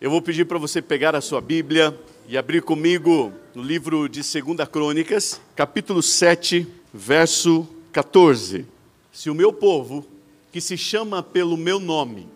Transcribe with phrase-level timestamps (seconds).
[0.00, 1.98] Eu vou pedir para você pegar a sua Bíblia
[2.28, 8.64] e abrir comigo no livro de 2 Crônicas, capítulo 7, verso 14.
[9.10, 10.06] Se o meu povo,
[10.52, 12.28] que se chama pelo meu nome,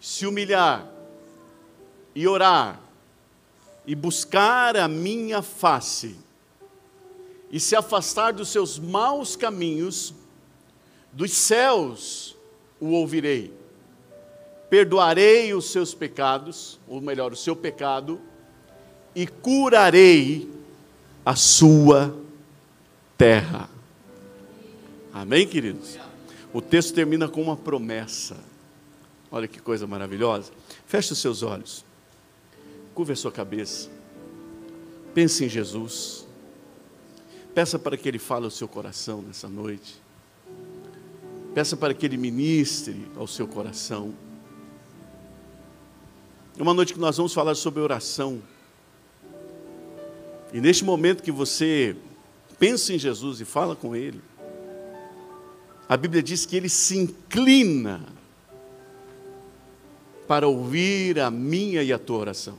[0.00, 0.90] se humilhar
[2.14, 2.80] e orar
[3.86, 6.16] e buscar a minha face
[7.50, 10.14] e se afastar dos seus maus caminhos,
[11.12, 12.34] dos céus
[12.80, 13.52] o ouvirei
[14.72, 18.18] perdoarei os seus pecados, ou melhor, o seu pecado,
[19.14, 20.50] e curarei
[21.26, 22.16] a sua
[23.18, 23.68] terra.
[25.12, 25.98] Amém, queridos?
[26.54, 28.34] O texto termina com uma promessa.
[29.30, 30.50] Olha que coisa maravilhosa.
[30.86, 31.84] Feche os seus olhos.
[32.94, 33.90] Curva a sua cabeça.
[35.12, 36.26] Pense em Jesus.
[37.54, 40.00] Peça para que Ele fale ao seu coração nessa noite.
[41.54, 44.14] Peça para que Ele ministre ao seu coração.
[46.62, 48.40] É uma noite que nós vamos falar sobre oração.
[50.52, 51.96] E neste momento que você
[52.56, 54.20] pensa em Jesus e fala com Ele,
[55.88, 58.00] a Bíblia diz que Ele se inclina
[60.28, 62.56] para ouvir a minha e a tua oração.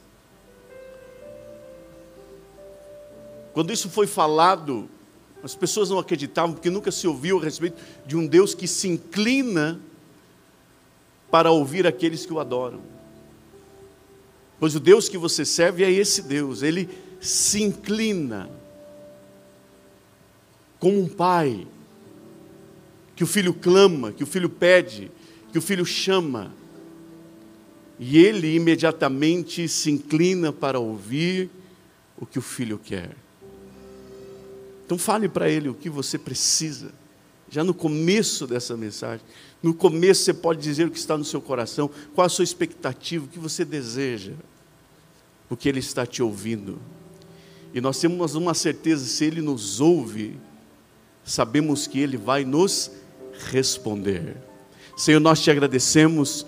[3.53, 4.89] Quando isso foi falado,
[5.41, 8.89] as pessoas não acreditavam, porque nunca se ouviu a respeito de um Deus que se
[8.89, 9.79] inclina
[11.31, 12.92] para ouvir aqueles que o adoram.
[14.59, 18.49] Pois o Deus que você serve é esse Deus, ele se inclina
[20.79, 21.65] como um pai,
[23.15, 25.09] que o filho clama, que o filho pede,
[25.51, 26.51] que o filho chama,
[27.97, 31.49] e ele imediatamente se inclina para ouvir
[32.17, 33.15] o que o filho quer.
[34.85, 36.91] Então fale para ele o que você precisa,
[37.53, 39.25] já no começo dessa mensagem.
[39.61, 43.25] No começo você pode dizer o que está no seu coração, qual a sua expectativa,
[43.25, 44.33] o que você deseja
[45.47, 46.79] porque Ele está te ouvindo.
[47.75, 50.35] E nós temos uma certeza: se Ele nos ouve,
[51.23, 52.89] sabemos que Ele vai nos
[53.51, 54.35] responder.
[54.97, 56.43] Senhor, nós te agradecemos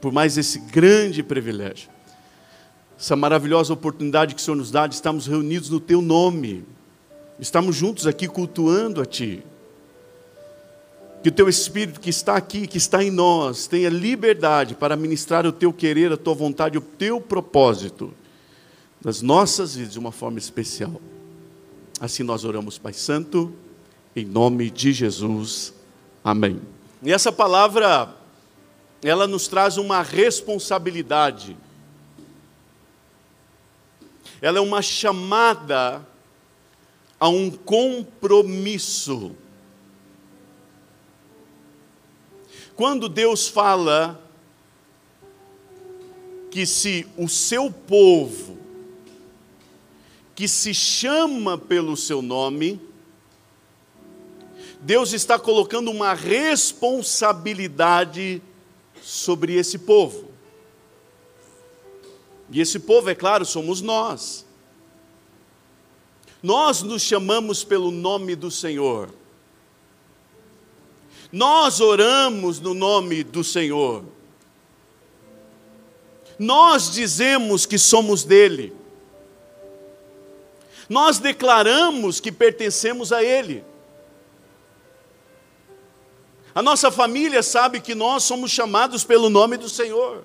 [0.00, 1.90] por mais esse grande privilégio,
[2.98, 6.64] essa maravilhosa oportunidade que o Senhor nos dá de estarmos reunidos no Teu nome,
[7.38, 9.42] estamos juntos aqui cultuando a Ti.
[11.22, 15.46] Que o Teu Espírito que está aqui, que está em nós, tenha liberdade para ministrar
[15.46, 18.12] o Teu querer, a Tua vontade, o Teu propósito
[19.04, 21.00] nas nossas vidas de uma forma especial.
[22.00, 23.52] Assim nós oramos, Pai Santo,
[24.14, 25.72] em nome de Jesus.
[26.24, 26.60] Amém.
[27.02, 28.14] E essa palavra,
[29.02, 31.56] ela nos traz uma responsabilidade.
[34.40, 36.06] Ela é uma chamada
[37.18, 39.32] a um compromisso.
[42.82, 44.20] Quando Deus fala
[46.50, 48.58] que se o seu povo,
[50.34, 52.80] que se chama pelo seu nome,
[54.80, 58.42] Deus está colocando uma responsabilidade
[59.00, 60.32] sobre esse povo.
[62.50, 64.44] E esse povo, é claro, somos nós.
[66.42, 69.21] Nós nos chamamos pelo nome do Senhor.
[71.32, 74.04] Nós oramos no nome do Senhor.
[76.38, 78.76] Nós dizemos que somos dele.
[80.88, 83.64] Nós declaramos que pertencemos a Ele.
[86.54, 90.22] A nossa família sabe que nós somos chamados pelo nome do Senhor.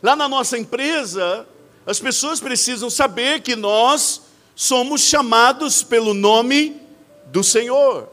[0.00, 1.44] Lá na nossa empresa,
[1.84, 4.22] as pessoas precisam saber que nós
[4.54, 6.80] somos chamados pelo nome
[7.26, 8.11] do Senhor.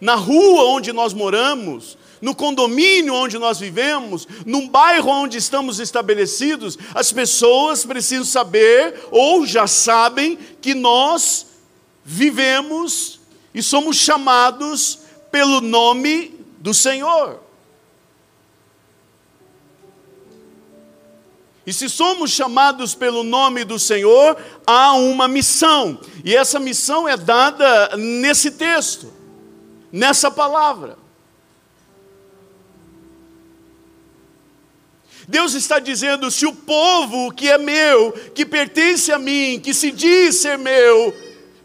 [0.00, 6.78] Na rua onde nós moramos, no condomínio onde nós vivemos, num bairro onde estamos estabelecidos,
[6.94, 11.46] as pessoas precisam saber ou já sabem que nós
[12.04, 13.20] vivemos
[13.54, 15.00] e somos chamados
[15.30, 17.40] pelo nome do Senhor.
[21.66, 26.00] E se somos chamados pelo nome do Senhor, há uma missão.
[26.24, 29.12] E essa missão é dada nesse texto,
[29.92, 30.98] nessa palavra.
[35.28, 39.90] Deus está dizendo: se o povo que é meu, que pertence a mim, que se
[39.90, 41.14] diz ser meu,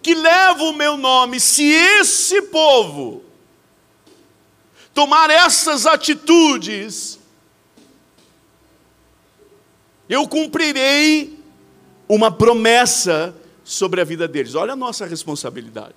[0.01, 3.23] que leva o meu nome, se esse povo
[4.93, 7.17] tomar essas atitudes,
[10.09, 11.39] eu cumprirei
[12.07, 13.33] uma promessa
[13.63, 14.55] sobre a vida deles.
[14.55, 15.95] Olha a nossa responsabilidade.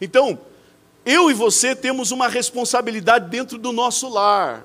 [0.00, 0.38] Então,
[1.04, 4.64] eu e você temos uma responsabilidade dentro do nosso lar.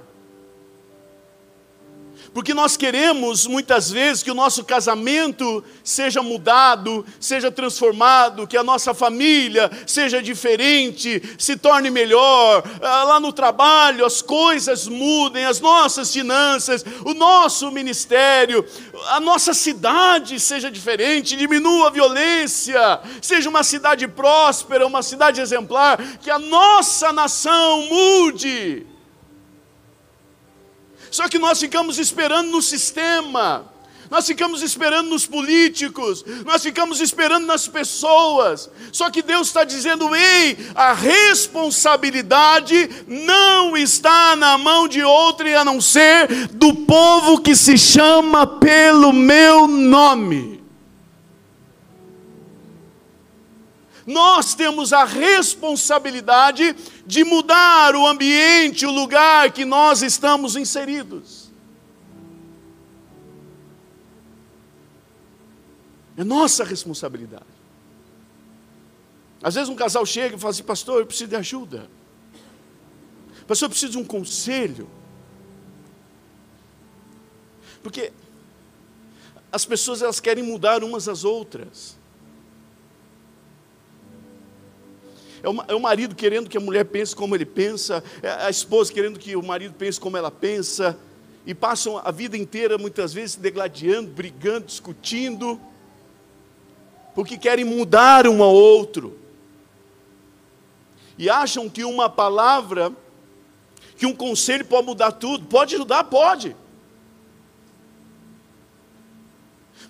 [2.35, 8.63] Porque nós queremos muitas vezes que o nosso casamento seja mudado, seja transformado, que a
[8.63, 15.61] nossa família seja diferente, se torne melhor, ah, lá no trabalho as coisas mudem, as
[15.61, 18.65] nossas finanças, o nosso ministério,
[19.11, 25.97] a nossa cidade seja diferente, diminua a violência, seja uma cidade próspera, uma cidade exemplar,
[26.17, 28.85] que a nossa nação mude.
[31.15, 33.71] Só que nós ficamos esperando no sistema,
[34.11, 38.69] nós ficamos esperando nos políticos, nós ficamos esperando nas pessoas.
[38.91, 45.63] Só que Deus está dizendo: ei, a responsabilidade não está na mão de outro a
[45.63, 50.54] não ser do povo que se chama pelo meu nome.
[54.05, 56.75] Nós temos a responsabilidade
[57.05, 61.49] de mudar o ambiente, o lugar que nós estamos inseridos.
[66.17, 67.43] É nossa responsabilidade.
[69.41, 71.89] Às vezes um casal chega e fala assim, pastor, eu preciso de ajuda.
[73.47, 74.89] Pastor, eu preciso de um conselho.
[77.83, 78.11] Porque
[79.51, 81.97] as pessoas elas querem mudar umas às outras.
[85.45, 88.49] É o, é o marido querendo que a mulher pense como ele pensa, é a
[88.49, 90.97] esposa querendo que o marido pense como ela pensa,
[91.45, 95.61] e passam a vida inteira muitas vezes se degladiando, brigando, discutindo,
[97.13, 99.19] porque querem mudar um ao outro.
[101.15, 102.91] E acham que uma palavra,
[103.95, 105.45] que um conselho pode mudar tudo.
[105.45, 106.05] Pode ajudar?
[106.05, 106.55] Pode.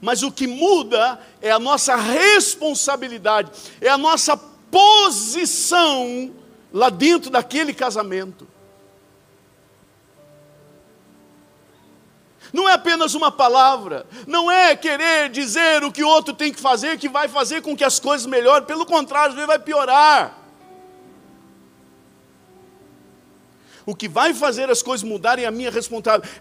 [0.01, 3.49] Mas o que muda é a nossa responsabilidade,
[3.79, 4.35] é a nossa
[4.75, 6.35] posição
[6.73, 8.45] lá dentro daquele casamento.
[12.51, 16.59] Não é apenas uma palavra, não é querer dizer o que o outro tem que
[16.59, 20.44] fazer que vai fazer com que as coisas melhorem, pelo contrário, ele vai piorar.
[23.85, 25.71] O que vai fazer as coisas mudarem é a minha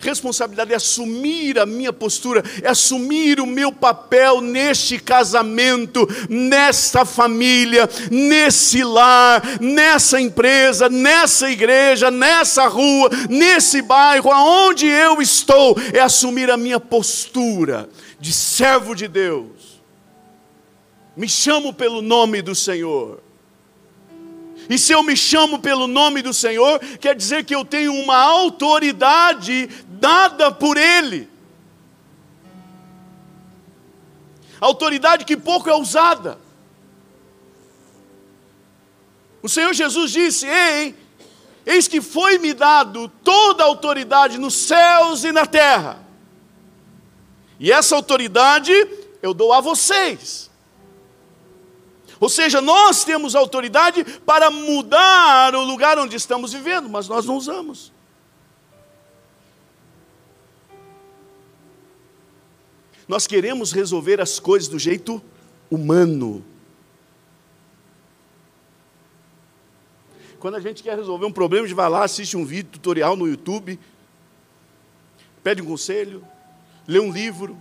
[0.00, 7.87] responsabilidade é assumir a minha postura, é assumir o meu papel neste casamento, nesta família,
[8.11, 16.50] nesse lar, nessa empresa, nessa igreja, nessa rua, nesse bairro, aonde eu estou, é assumir
[16.50, 19.82] a minha postura de servo de Deus.
[21.14, 23.23] Me chamo pelo nome do Senhor.
[24.69, 28.16] E se eu me chamo pelo nome do Senhor, quer dizer que eu tenho uma
[28.16, 31.28] autoridade dada por Ele.
[34.61, 36.38] Autoridade que pouco é usada.
[39.43, 40.94] O Senhor Jesus disse: Ei,
[41.66, 46.02] eis que foi-me dado toda a autoridade nos céus e na terra.
[47.61, 48.72] E essa autoridade
[49.20, 50.50] eu dou a vocês.
[52.25, 57.37] Ou seja, nós temos autoridade para mudar o lugar onde estamos vivendo, mas nós não
[57.37, 57.93] usamos.
[63.06, 65.23] Nós queremos resolver as coisas do jeito
[65.71, 66.43] humano.
[70.38, 73.16] Quando a gente quer resolver um problema, a gente vai lá, assiste um vídeo tutorial
[73.16, 73.78] no YouTube,
[75.43, 76.26] pede um conselho,
[76.88, 77.54] lê um livro,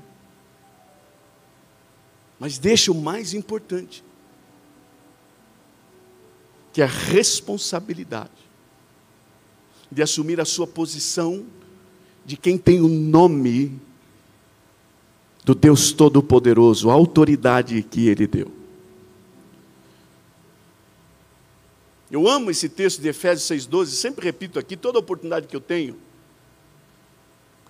[2.40, 4.02] mas deixa o mais importante
[6.74, 8.32] que é a responsabilidade
[9.92, 11.46] de assumir a sua posição
[12.26, 13.80] de quem tem o nome
[15.46, 18.52] do Deus Todo-Poderoso, a autoridade que Ele deu.
[22.10, 25.96] Eu amo esse texto de Efésios 6,12, sempre repito aqui, toda oportunidade que eu tenho.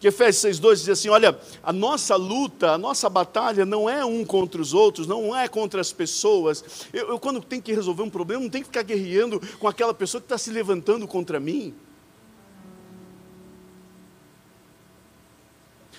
[0.04, 4.26] Porque Efésios 6,12 diz assim: olha, a nossa luta, a nossa batalha não é um
[4.26, 6.90] contra os outros, não é contra as pessoas.
[6.92, 9.94] Eu, eu quando tenho que resolver um problema, não tenho que ficar guerreando com aquela
[9.94, 11.74] pessoa que está se levantando contra mim.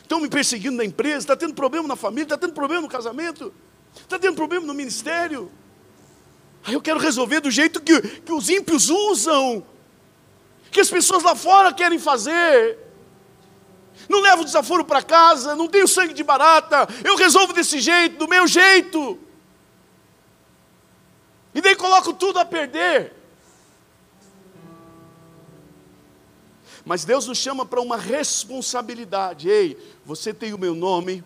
[0.03, 3.55] Estão me perseguindo na empresa, está tendo problema na família, está tendo problema no casamento,
[3.97, 5.51] está tendo problema no ministério.
[6.63, 9.65] Aí eu quero resolver do jeito que, que os ímpios usam,
[10.71, 12.84] que as pessoas lá fora querem fazer
[14.09, 18.29] não levo desaforo para casa, não tenho sangue de barata, eu resolvo desse jeito, do
[18.29, 19.19] meu jeito.
[21.55, 23.13] E daí coloco tudo a perder.
[26.85, 29.49] Mas Deus nos chama para uma responsabilidade.
[29.49, 31.25] Ei, você tem o meu nome,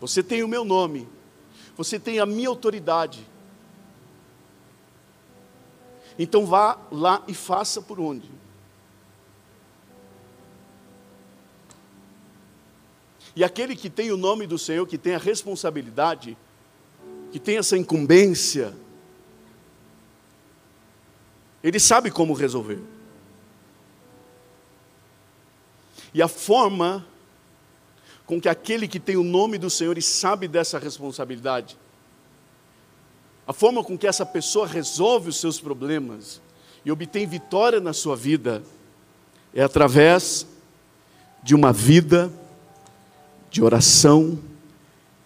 [0.00, 1.08] você tem o meu nome,
[1.76, 3.24] você tem a minha autoridade.
[6.18, 8.28] Então vá lá e faça por onde?
[13.38, 16.36] E aquele que tem o nome do Senhor, que tem a responsabilidade,
[17.30, 18.74] que tem essa incumbência,
[21.62, 22.80] ele sabe como resolver.
[26.12, 27.06] E a forma
[28.26, 31.78] com que aquele que tem o nome do Senhor e sabe dessa responsabilidade,
[33.46, 36.40] a forma com que essa pessoa resolve os seus problemas
[36.84, 38.64] e obtém vitória na sua vida,
[39.54, 40.44] é através
[41.40, 42.32] de uma vida
[43.50, 44.38] de oração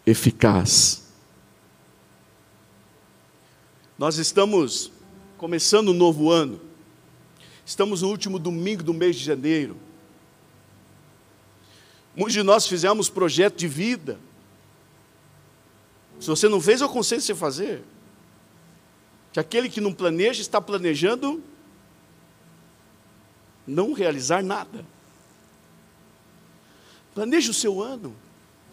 [0.07, 1.03] eficaz.
[3.99, 4.91] Nós estamos
[5.39, 6.61] começando um novo ano,
[7.65, 9.77] estamos no último domingo do mês de janeiro.
[12.15, 14.19] Muitos de nós fizemos projeto de vida.
[16.21, 17.83] Se você não fez, eu aconselho você fazer.
[19.33, 21.43] Que aquele que não planeja está planejando
[23.67, 24.85] não realizar nada.
[27.15, 28.15] Planeje o seu ano,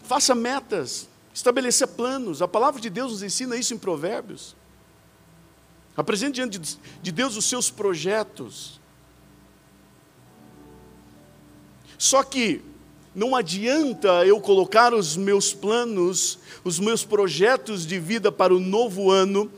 [0.02, 2.40] faça metas, estabeleça planos.
[2.40, 4.56] A palavra de Deus nos ensina isso em Provérbios.
[5.96, 8.80] Apresente diante de Deus os seus projetos.
[11.98, 12.62] Só que
[13.14, 19.10] não adianta eu colocar os meus planos, os meus projetos de vida para o novo
[19.10, 19.50] ano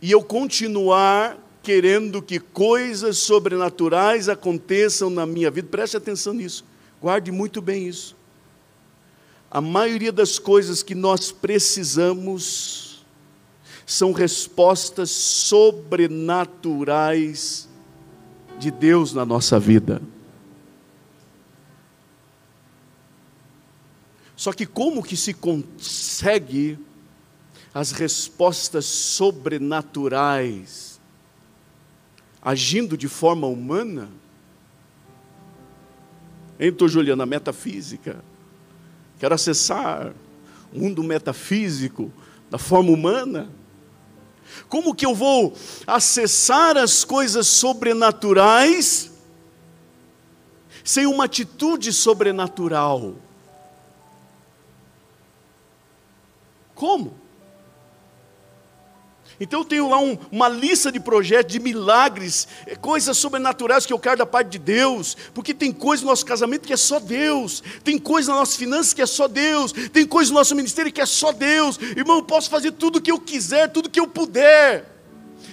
[0.00, 5.68] e eu continuar querendo que coisas sobrenaturais aconteçam na minha vida.
[5.68, 6.64] Preste atenção nisso.
[7.00, 8.14] Guarde muito bem isso.
[9.50, 13.04] A maioria das coisas que nós precisamos
[13.86, 17.68] são respostas sobrenaturais
[18.58, 20.00] de Deus na nossa vida.
[24.36, 26.78] Só que como que se consegue
[27.74, 31.00] as respostas sobrenaturais
[32.40, 34.08] agindo de forma humana?
[36.62, 38.22] Então, Juliana, metafísica.
[39.18, 40.12] Quero acessar
[40.70, 42.12] o mundo metafísico
[42.50, 43.50] da forma humana.
[44.68, 49.10] Como que eu vou acessar as coisas sobrenaturais
[50.84, 53.14] sem uma atitude sobrenatural?
[56.74, 57.14] Como?
[59.40, 63.92] Então eu tenho lá um, uma lista de projetos, de milagres, é, coisas sobrenaturais que
[63.92, 67.00] eu quero da parte de Deus, porque tem coisa no nosso casamento que é só
[67.00, 70.92] Deus, tem coisa nas nossas finanças que é só Deus, tem coisa no nosso ministério
[70.92, 71.78] que é só Deus.
[71.96, 74.84] Irmão, eu posso fazer tudo o que eu quiser, tudo o que eu puder.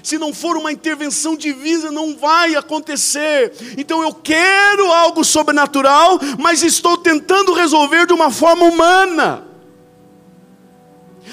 [0.04, 3.54] Se não for uma intervenção divina, não vai acontecer.
[3.78, 9.47] Então eu quero algo sobrenatural, mas estou tentando resolver de uma forma humana.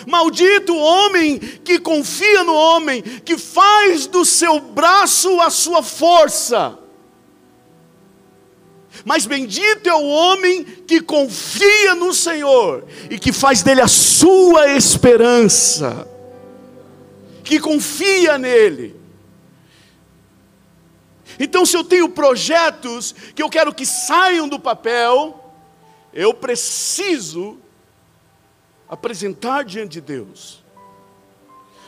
[0.07, 6.79] Maldito o homem que confia no homem, que faz do seu braço a sua força.
[9.05, 14.69] Mas bendito é o homem que confia no Senhor e que faz dele a sua
[14.73, 16.09] esperança,
[17.43, 18.95] que confia nele.
[21.39, 25.53] Então, se eu tenho projetos que eu quero que saiam do papel,
[26.13, 27.59] eu preciso
[28.95, 30.63] apresentar diante de Deus.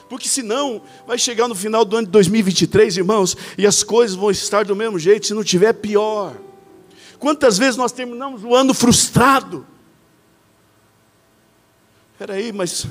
[0.08, 4.30] Porque senão vai chegar no final do ano de 2023, irmãos, e as coisas vão
[4.30, 6.36] estar do mesmo jeito, se não tiver pior.
[7.18, 9.66] Quantas vezes nós terminamos o ano frustrado?
[12.12, 12.86] Espera aí, mas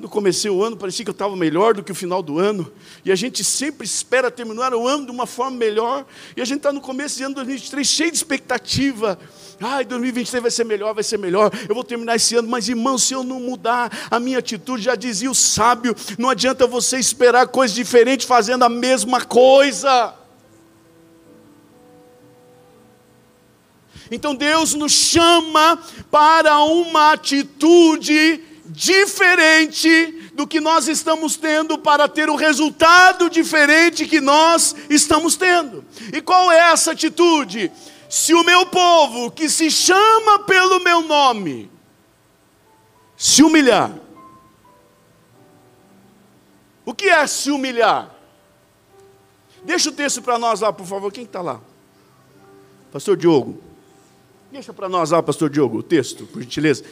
[0.00, 2.72] quando comecei o ano, parecia que eu estava melhor do que o final do ano.
[3.04, 6.06] E a gente sempre espera terminar o ano de uma forma melhor.
[6.34, 9.18] E a gente está no começo de ano 2023 cheio de expectativa.
[9.60, 11.52] Ai, 2023 vai ser melhor, vai ser melhor.
[11.68, 14.94] Eu vou terminar esse ano, mas irmão, se eu não mudar a minha atitude, já
[14.94, 20.14] dizia o sábio, não adianta você esperar coisas diferentes fazendo a mesma coisa.
[24.10, 25.78] Então Deus nos chama
[26.10, 34.20] para uma atitude diferente do que nós estamos tendo para ter o resultado diferente que
[34.20, 35.84] nós estamos tendo.
[36.12, 37.70] E qual é essa atitude?
[38.10, 41.70] se o meu povo, que se chama pelo meu nome,
[43.16, 43.96] se humilhar.
[46.84, 48.12] O que é se humilhar?
[49.62, 51.12] Deixa o texto para nós lá, por favor.
[51.12, 51.60] Quem está lá?
[52.90, 53.62] Pastor Diogo.
[54.50, 56.84] Deixa para nós lá, Pastor Diogo, o texto, por gentileza.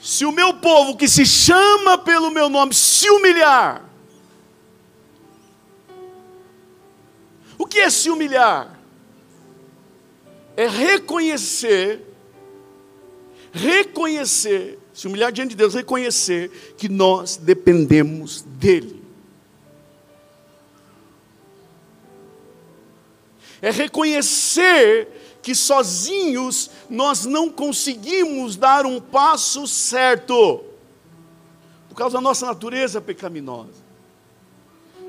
[0.00, 3.84] Se o meu povo que se chama pelo meu nome se humilhar,
[7.58, 8.80] o que é se humilhar?
[10.56, 12.00] É reconhecer,
[13.52, 19.00] reconhecer, se humilhar diante de Deus, reconhecer que nós dependemos dEle.
[23.60, 30.62] É reconhecer que sozinhos nós não conseguimos dar um passo certo,
[31.88, 33.90] por causa da nossa natureza pecaminosa.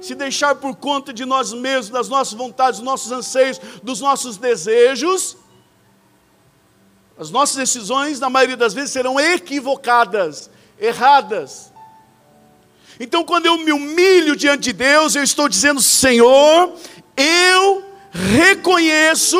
[0.01, 4.37] Se deixar por conta de nós mesmos, das nossas vontades, dos nossos anseios, dos nossos
[4.37, 5.37] desejos,
[7.17, 11.71] as nossas decisões, na maioria das vezes, serão equivocadas, erradas.
[12.99, 16.73] Então, quando eu me humilho diante de Deus, eu estou dizendo: Senhor,
[17.15, 19.37] eu reconheço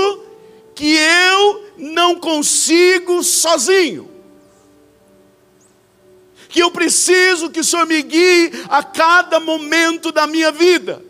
[0.82, 4.10] que eu não consigo sozinho.
[6.50, 11.06] Que eu preciso que o Senhor me guie a cada momento da minha vida.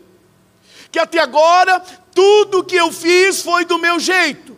[0.90, 1.80] Que até agora
[2.14, 4.54] tudo que eu fiz foi do meu jeito.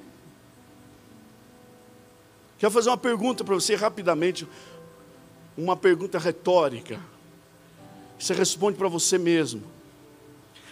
[2.58, 4.48] Quero fazer uma pergunta para você rapidamente,
[5.56, 6.98] uma pergunta retórica.
[8.18, 9.62] Você responde para você mesmo.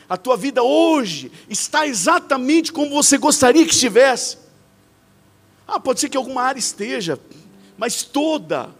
[0.08, 4.38] A tua vida hoje está exatamente como você gostaria que estivesse.
[5.66, 7.18] Ah, pode ser que alguma área esteja,
[7.78, 8.74] mas toda.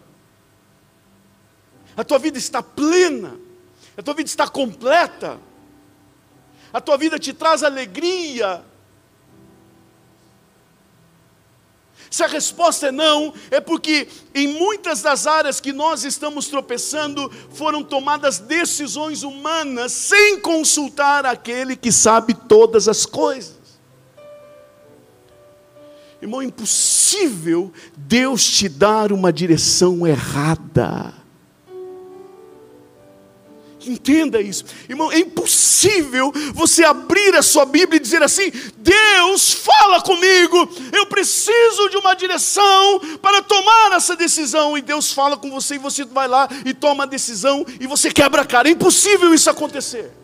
[1.95, 3.37] A tua vida está plena,
[3.97, 5.39] a tua vida está completa,
[6.71, 8.63] a tua vida te traz alegria,
[12.13, 17.27] Se a resposta é não, é porque em muitas das áreas que nós estamos tropeçando
[17.49, 23.57] foram tomadas decisões humanas sem consultar aquele que sabe todas as coisas.
[26.21, 31.22] Irmão, é impossível Deus te dar uma direção errada.
[33.85, 35.11] Entenda isso, irmão.
[35.11, 41.89] É impossível você abrir a sua Bíblia e dizer assim: Deus fala comigo, eu preciso
[41.89, 44.77] de uma direção para tomar essa decisão.
[44.77, 48.11] E Deus fala com você, e você vai lá e toma a decisão, e você
[48.11, 48.69] quebra a cara.
[48.69, 50.22] É impossível isso acontecer.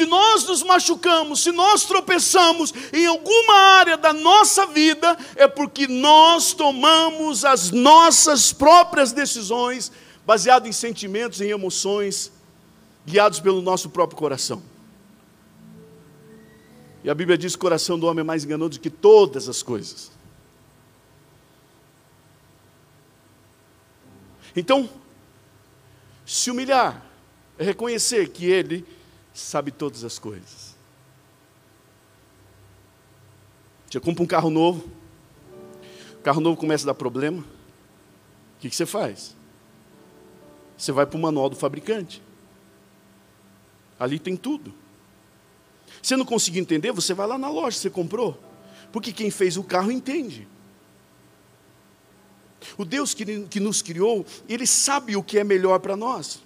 [0.00, 5.86] Se nós nos machucamos, se nós tropeçamos em alguma área da nossa vida, é porque
[5.86, 9.92] nós tomamos as nossas próprias decisões,
[10.24, 12.32] baseado em sentimentos, em emoções,
[13.06, 14.62] guiados pelo nosso próprio coração.
[17.04, 19.50] E a Bíblia diz que o coração do homem é mais enganoso do que todas
[19.50, 20.10] as coisas.
[24.56, 24.88] Então,
[26.24, 27.04] se humilhar
[27.58, 28.98] é reconhecer que ele
[29.34, 30.76] sabe todas as coisas.
[33.90, 34.88] Você compra um carro novo,
[36.14, 39.34] o carro novo começa a dar problema, o que, você faz?
[40.76, 42.22] Você vai para o manual do fabricante.
[43.98, 44.72] Ali tem tudo.
[46.02, 48.38] Se não conseguir entender, você vai lá na loja você comprou.
[48.92, 50.46] Porque quem fez o carro entende.
[52.76, 56.42] O Deus que, que nos criou, Ele sabe o que é melhor para nós.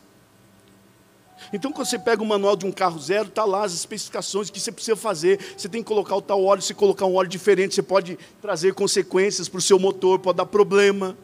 [1.53, 4.61] Então, quando você pega o manual de um carro zero, está lá as especificações que
[4.61, 5.39] você precisa fazer.
[5.57, 8.75] Você tem que colocar o tal óleo, se colocar um óleo diferente, você pode trazer
[8.75, 11.17] consequências para o seu motor, pode dar problema.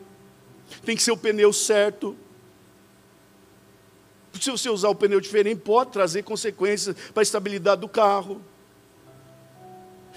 [0.84, 2.16] Tem que ser o pneu certo.
[4.40, 8.40] Se você usar o pneu diferente, pode trazer consequências para a estabilidade do carro.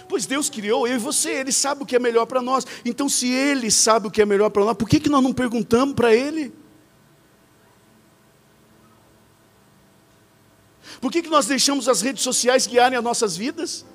[0.08, 2.66] Pois Deus criou eu e você, Ele sabe o que é melhor para nós.
[2.86, 5.34] Então, se Ele sabe o que é melhor para nós, por que, que nós não
[5.34, 6.54] perguntamos para Ele?
[11.04, 13.86] Por que, que nós deixamos as redes sociais guiarem as nossas vidas?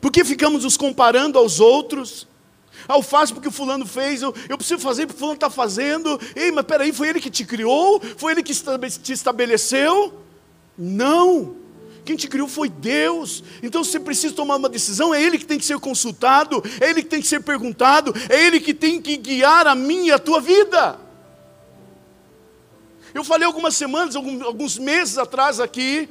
[0.00, 2.26] Por que ficamos nos comparando aos outros?
[2.88, 5.48] Ah, eu faço porque o fulano fez, eu, eu preciso fazer porque o fulano está
[5.48, 6.20] fazendo.
[6.34, 8.02] Ei, mas peraí, foi ele que te criou?
[8.16, 10.20] Foi ele que te estabeleceu?
[10.76, 11.54] Não.
[12.04, 13.44] Quem te criou foi Deus.
[13.62, 17.04] Então você precisa tomar uma decisão, é Ele que tem que ser consultado, é Ele
[17.04, 20.18] que tem que ser perguntado, é Ele que tem que guiar a minha e a
[20.18, 21.05] tua vida.
[23.16, 26.06] Eu falei algumas semanas, alguns meses atrás aqui,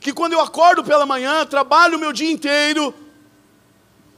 [0.00, 2.94] que quando eu acordo pela manhã, trabalho o meu dia inteiro,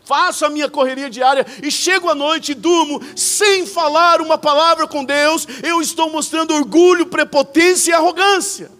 [0.04, 4.86] faço a minha correria diária e chego à noite e durmo sem falar uma palavra
[4.86, 8.70] com Deus, eu estou mostrando orgulho, prepotência e arrogância.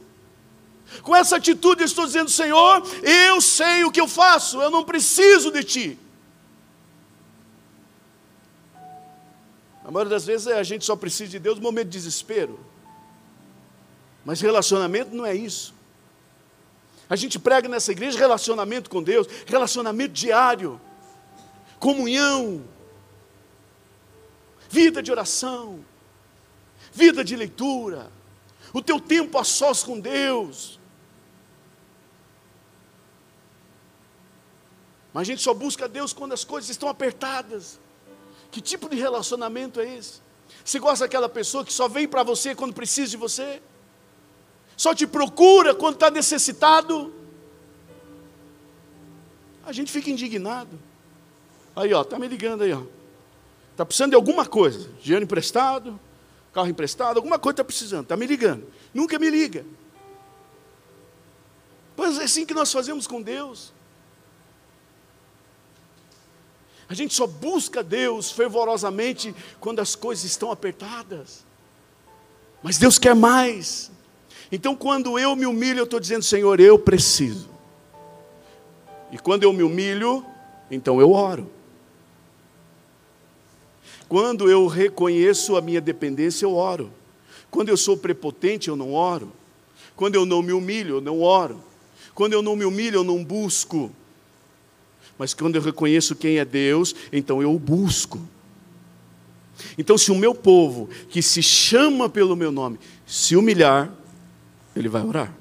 [1.02, 4.84] Com essa atitude eu estou dizendo, Senhor, eu sei o que eu faço, eu não
[4.84, 5.98] preciso de Ti.
[9.82, 12.71] A maioria das vezes a gente só precisa de Deus no momento de desespero.
[14.24, 15.74] Mas relacionamento não é isso.
[17.08, 20.80] A gente prega nessa igreja relacionamento com Deus, relacionamento diário,
[21.78, 22.64] comunhão,
[24.70, 25.84] vida de oração,
[26.92, 28.10] vida de leitura,
[28.72, 30.80] o teu tempo a sós com Deus.
[35.12, 37.78] Mas a gente só busca Deus quando as coisas estão apertadas.
[38.50, 40.22] Que tipo de relacionamento é esse?
[40.64, 43.60] Você gosta daquela pessoa que só vem para você quando precisa de você?
[44.82, 47.14] Só te procura quando está necessitado.
[49.64, 50.76] A gente fica indignado.
[51.76, 52.82] Aí, ó, tá me ligando aí, ó.
[53.76, 56.00] Tá precisando de alguma coisa, dinheiro emprestado,
[56.52, 58.66] carro emprestado, alguma coisa está precisando, está me ligando.
[58.92, 59.64] Nunca me liga.
[61.94, 63.72] Pois é assim que nós fazemos com Deus.
[66.88, 71.44] A gente só busca Deus fervorosamente quando as coisas estão apertadas.
[72.64, 73.92] Mas Deus quer mais.
[74.52, 77.48] Então, quando eu me humilho, eu estou dizendo, Senhor, eu preciso.
[79.10, 80.22] E quando eu me humilho,
[80.70, 81.50] então eu oro.
[84.06, 86.92] Quando eu reconheço a minha dependência, eu oro.
[87.50, 89.32] Quando eu sou prepotente, eu não oro.
[89.96, 91.58] Quando eu não me humilho, eu não oro.
[92.14, 93.90] Quando eu não me humilho, eu não busco.
[95.16, 98.20] Mas quando eu reconheço quem é Deus, então eu o busco.
[99.78, 104.01] Então, se o meu povo, que se chama pelo meu nome, se humilhar,
[104.74, 105.34] ele vai orar.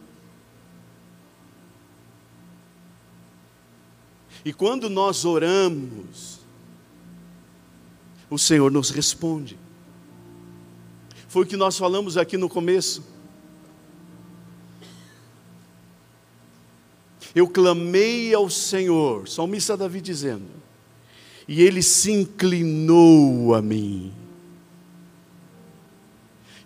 [4.43, 6.39] E quando nós oramos,
[8.29, 9.57] o Senhor nos responde.
[11.27, 13.03] Foi o que nós falamos aqui no começo.
[17.33, 20.49] Eu clamei ao Senhor, salmista Davi dizendo,
[21.47, 24.11] e ele se inclinou a mim.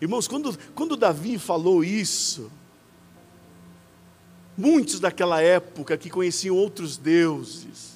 [0.06, 2.52] Irmãos, quando, quando Davi falou isso,
[4.56, 7.96] muitos daquela época que conheciam outros deuses,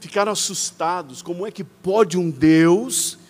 [0.00, 1.22] ficaram assustados.
[1.22, 3.20] Como é que pode um Deus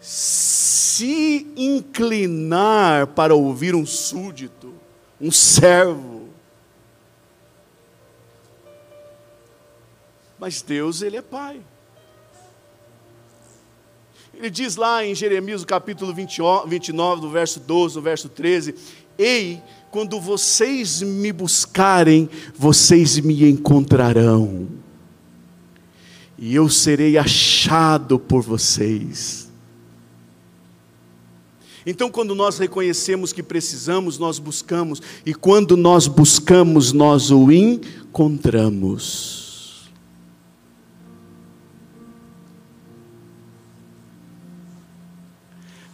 [0.00, 4.74] se inclinar para ouvir um súdito,
[5.20, 6.30] um servo?
[10.36, 11.62] Mas Deus, Ele é Pai.
[14.36, 18.74] Ele diz lá em Jeremias, capítulo 29, do verso 12, do verso 13:
[19.18, 24.84] Ei, quando vocês me buscarem, vocês me encontrarão
[26.38, 29.50] e eu serei achado por vocês.
[31.86, 39.43] Então, quando nós reconhecemos que precisamos, nós buscamos, e quando nós buscamos, nós o encontramos.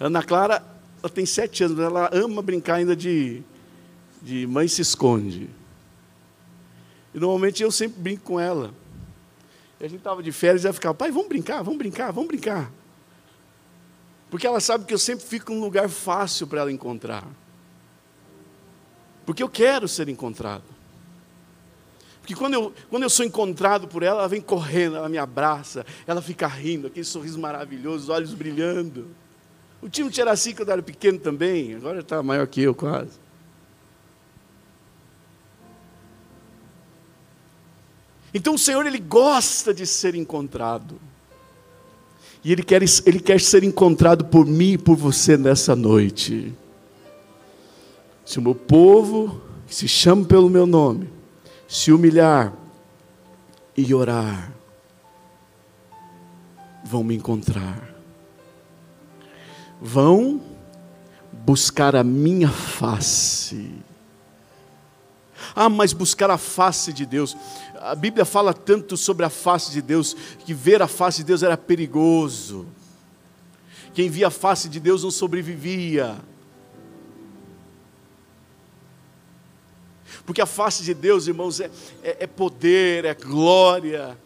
[0.00, 0.64] Ana Clara,
[1.02, 3.42] ela tem sete anos, ela ama brincar ainda de,
[4.22, 5.50] de mãe se esconde.
[7.12, 8.72] E normalmente eu sempre brinco com ela.
[9.78, 12.28] E a gente estava de férias e ela ficava, pai, vamos brincar, vamos brincar, vamos
[12.28, 12.72] brincar.
[14.30, 17.26] Porque ela sabe que eu sempre fico num lugar fácil para ela encontrar.
[19.26, 20.64] Porque eu quero ser encontrado.
[22.20, 25.84] Porque quando eu, quando eu sou encontrado por ela, ela vem correndo, ela me abraça,
[26.06, 29.08] ela fica rindo, aquele sorriso maravilhoso, os olhos brilhando.
[29.82, 33.18] O time de assim quando era pequeno também, agora está maior que eu quase.
[38.32, 41.00] Então o Senhor ele gosta de ser encontrado.
[42.44, 46.54] E ele quer, ele quer ser encontrado por mim e por você nessa noite.
[48.24, 51.10] Se o meu povo, que se chama pelo meu nome,
[51.68, 52.52] se humilhar
[53.76, 54.52] e orar,
[56.84, 57.89] vão me encontrar.
[59.80, 60.40] Vão
[61.32, 63.72] buscar a minha face.
[65.54, 67.36] Ah, mas buscar a face de Deus
[67.80, 70.14] a Bíblia fala tanto sobre a face de Deus,
[70.44, 72.66] que ver a face de Deus era perigoso.
[73.94, 76.18] Quem via a face de Deus não sobrevivia.
[80.26, 81.70] Porque a face de Deus, irmãos, é,
[82.02, 84.16] é, é poder, é glória.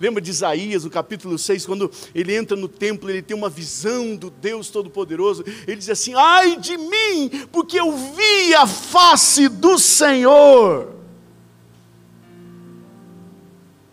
[0.00, 4.14] Lembra de Isaías, no capítulo 6, quando ele entra no templo, ele tem uma visão
[4.14, 5.44] do Deus Todo-Poderoso.
[5.66, 10.94] Ele diz assim: Ai de mim, porque eu vi a face do Senhor.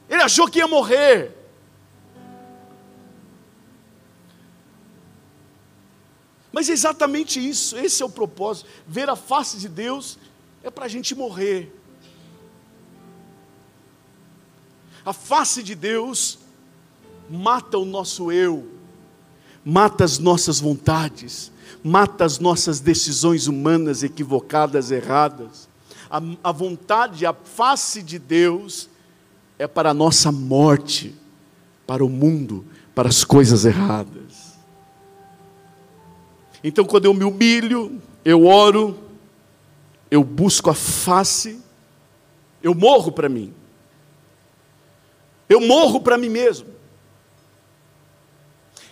[0.08, 1.32] Ele achou que ia morrer.
[6.52, 8.70] Mas é exatamente isso, esse é o propósito.
[8.88, 10.18] Ver a face de Deus
[10.64, 11.70] é para a gente morrer.
[15.06, 16.40] A face de Deus
[17.30, 18.68] mata o nosso eu,
[19.64, 21.52] mata as nossas vontades,
[21.84, 25.70] mata as nossas decisões humanas equivocadas, erradas.
[26.10, 28.90] A, a vontade, a face de Deus
[29.60, 31.16] é para a nossa morte,
[31.86, 32.66] para o mundo,
[32.96, 34.56] para as coisas erradas.
[36.64, 38.98] Então, quando eu me humilho, eu oro,
[40.10, 41.60] eu busco a face,
[42.64, 43.54] eu morro para mim.
[45.48, 46.76] Eu morro para mim mesmo.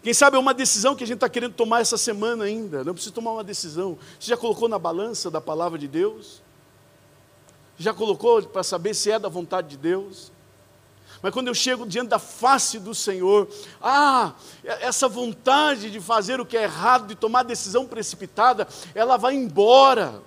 [0.04, 2.84] Quem sabe é uma decisão que a gente está querendo tomar essa semana ainda.
[2.84, 3.98] Não precisa tomar uma decisão.
[4.20, 6.42] Você já colocou na balança da palavra de Deus?
[7.78, 10.30] Já colocou para saber se é da vontade de Deus?
[11.22, 13.48] Mas quando eu chego diante da face do Senhor,
[13.82, 14.34] ah,
[14.66, 20.22] essa vontade de fazer o que é errado, de tomar decisão precipitada, ela vai embora.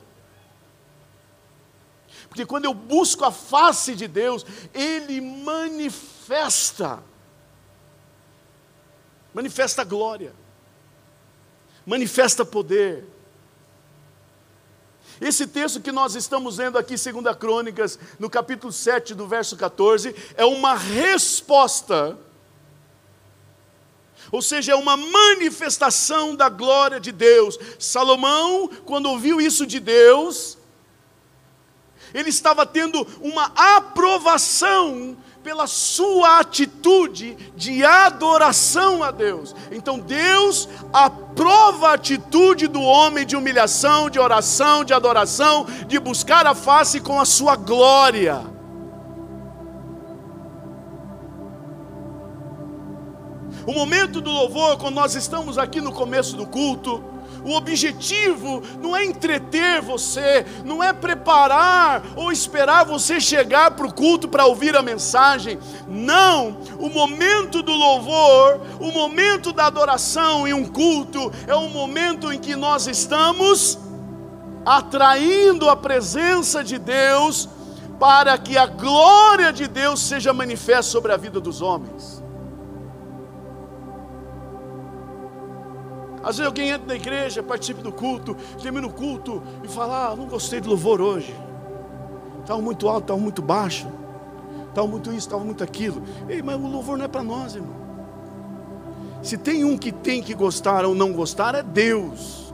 [2.30, 6.15] Porque quando eu busco a face de Deus, Ele manifesta
[9.32, 10.34] manifesta glória,
[11.84, 13.04] manifesta poder.
[15.20, 20.14] Esse texto que nós estamos lendo aqui, 2 Crônicas, no capítulo 7, do verso 14,
[20.36, 22.18] é uma resposta,
[24.32, 27.58] ou seja, é uma manifestação da glória de Deus.
[27.78, 30.58] Salomão, quando ouviu isso de Deus,
[32.12, 39.54] ele estava tendo uma aprovação pela sua atitude de adoração a Deus.
[39.70, 46.48] Então Deus aprova a atitude do homem de humilhação, de oração, de adoração, de buscar
[46.48, 48.42] a face com a sua glória.
[53.64, 57.04] O momento do louvor, quando nós estamos aqui no começo do culto,
[57.46, 63.92] o objetivo não é entreter você, não é preparar ou esperar você chegar para o
[63.92, 65.56] culto para ouvir a mensagem.
[65.86, 72.32] Não, o momento do louvor, o momento da adoração em um culto é o momento
[72.32, 73.78] em que nós estamos
[74.64, 77.48] atraindo a presença de Deus
[78.00, 82.15] para que a glória de Deus seja manifesta sobre a vida dos homens.
[86.26, 90.16] Às vezes alguém entra na igreja, participa do culto, termina o culto e fala: ah,
[90.16, 91.32] não gostei do louvor hoje.
[92.40, 93.86] Estava muito alto, estava muito baixo.
[94.68, 96.02] Estava muito isso, estava muito aquilo.
[96.28, 97.76] Ei, mas o louvor não é para nós, irmão.
[99.22, 102.52] Se tem um que tem que gostar ou não gostar, é Deus.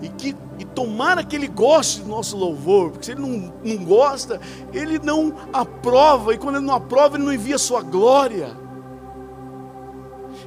[0.00, 3.84] E, que, e tomara que ele goste do nosso louvor, porque se ele não, não
[3.84, 4.40] gosta,
[4.72, 8.61] ele não aprova, e quando ele não aprova, ele não envia a sua glória.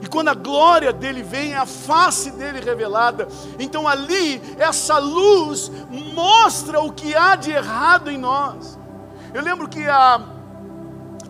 [0.01, 3.27] E quando a glória dele vem, é a face dele revelada.
[3.59, 5.71] Então ali, essa luz
[6.13, 8.77] mostra o que há de errado em nós.
[9.33, 10.21] Eu lembro que há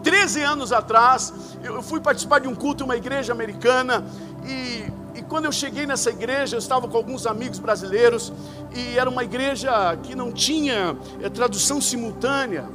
[0.04, 4.06] 13 anos atrás, eu fui participar de um culto em uma igreja americana
[4.46, 8.32] e, e quando eu cheguei nessa igreja, eu estava com alguns amigos brasileiros
[8.76, 12.66] e era uma igreja que não tinha é, tradução simultânea.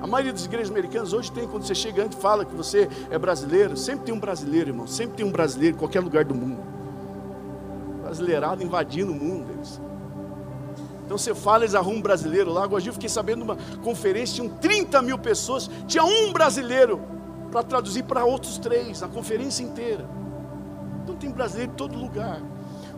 [0.00, 3.18] A maioria das igrejas americanas hoje tem, quando você chega antes fala que você é
[3.18, 6.62] brasileiro, sempre tem um brasileiro, irmão, sempre tem um brasileiro em qualquer lugar do mundo.
[8.02, 9.52] Brasileirado invadindo o mundo.
[9.52, 9.80] Eles.
[11.04, 12.64] Então você fala, eles arrumam um brasileiro lá.
[12.64, 17.00] Agora eu fiquei sabendo numa conferência, tinham 30 mil pessoas, tinha um brasileiro
[17.50, 20.08] para traduzir para outros três, na conferência inteira.
[21.02, 22.40] Então tem brasileiro em todo lugar.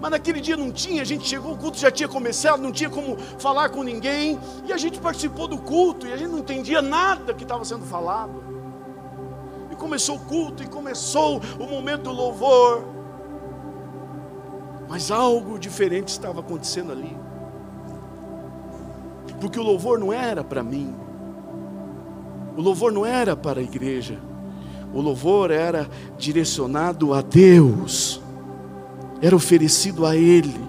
[0.03, 2.91] Mas naquele dia não tinha, a gente chegou, o culto já tinha começado, não tinha
[2.91, 4.37] como falar com ninguém,
[4.67, 7.85] e a gente participou do culto, e a gente não entendia nada que estava sendo
[7.85, 8.43] falado.
[9.71, 12.85] E começou o culto, e começou o momento do louvor,
[14.89, 17.17] mas algo diferente estava acontecendo ali,
[19.41, 20.93] porque o louvor não era para mim,
[22.57, 24.19] o louvor não era para a igreja,
[24.93, 25.89] o louvor era
[26.19, 28.22] direcionado a Deus
[29.23, 30.61] era oferecido a Ele.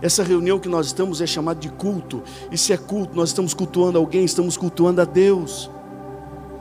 [0.00, 2.22] Essa reunião que nós estamos é chamada de culto.
[2.50, 5.70] E se é culto, nós estamos cultuando alguém, estamos cultuando a Deus.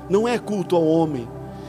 [0.09, 1.27] Não é culto ao homem.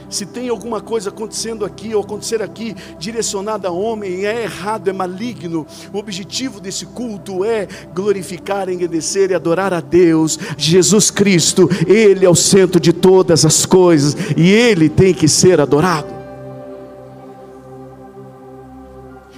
[0.09, 4.93] Se tem alguma coisa acontecendo aqui ou acontecer aqui direcionada a homem, é errado, é
[4.93, 5.65] maligno.
[5.93, 11.69] O objetivo desse culto é glorificar, engrandecer e adorar a Deus, Jesus Cristo.
[11.87, 16.20] Ele é o centro de todas as coisas e ele tem que ser adorado.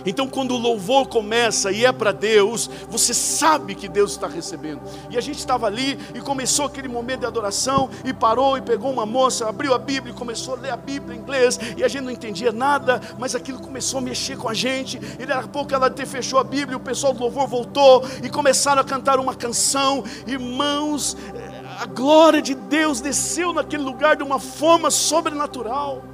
[0.05, 4.81] Então, quando o louvor começa e é para Deus, você sabe que Deus está recebendo.
[5.09, 8.91] E a gente estava ali e começou aquele momento de adoração e parou e pegou
[8.91, 11.87] uma moça, abriu a Bíblia e começou a ler a Bíblia em inglês e a
[11.87, 14.99] gente não entendia nada, mas aquilo começou a mexer com a gente.
[15.19, 18.29] E daqui a pouco ela até fechou a Bíblia, o pessoal do louvor voltou e
[18.29, 20.03] começaram a cantar uma canção.
[20.27, 21.15] Irmãos,
[21.79, 26.12] a glória de Deus desceu naquele lugar de uma forma sobrenatural.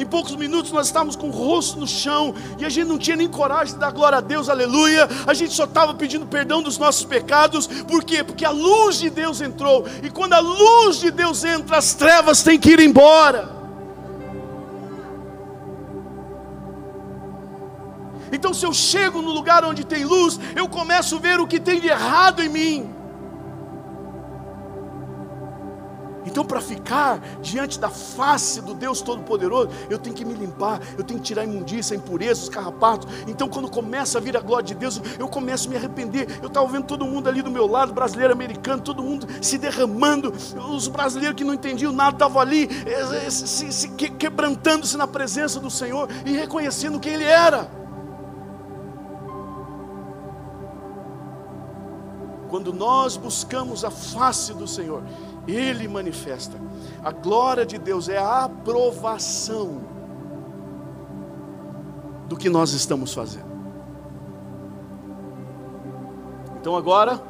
[0.00, 3.16] Em poucos minutos nós estávamos com o rosto no chão e a gente não tinha
[3.16, 5.06] nem coragem de dar glória a Deus, aleluia.
[5.26, 8.24] A gente só estava pedindo perdão dos nossos pecados, por quê?
[8.24, 12.42] Porque a luz de Deus entrou, e quando a luz de Deus entra, as trevas
[12.42, 13.50] têm que ir embora.
[18.32, 21.60] Então, se eu chego no lugar onde tem luz, eu começo a ver o que
[21.60, 22.99] tem de errado em mim.
[26.24, 31.04] Então para ficar diante da face do Deus Todo-Poderoso, eu tenho que me limpar, eu
[31.04, 33.08] tenho que tirar a imundícia, a impureza, os carrapatos.
[33.26, 36.38] Então, quando começa a vir a glória de Deus, eu começo a me arrepender.
[36.42, 40.32] Eu estava vendo todo mundo ali do meu lado, brasileiro, americano, todo mundo se derramando.
[40.72, 45.60] Os brasileiros que não entendiam nada estavam ali, eh, eh, se, se quebrantando-se na presença
[45.60, 47.70] do Senhor e reconhecendo quem Ele era.
[52.48, 55.04] Quando nós buscamos a face do Senhor,
[55.46, 56.56] Ele manifesta.
[57.02, 59.80] A glória de Deus é a aprovação
[62.28, 63.50] do que nós estamos fazendo.
[66.60, 67.20] Então agora,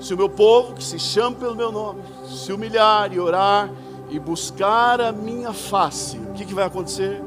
[0.00, 3.70] se o meu povo, que se chama pelo meu nome, se humilhar e orar
[4.08, 7.22] e buscar a minha face, o que, que vai acontecer?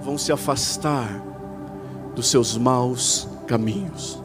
[0.00, 1.20] Vão se afastar
[2.14, 4.22] dos seus maus caminhos.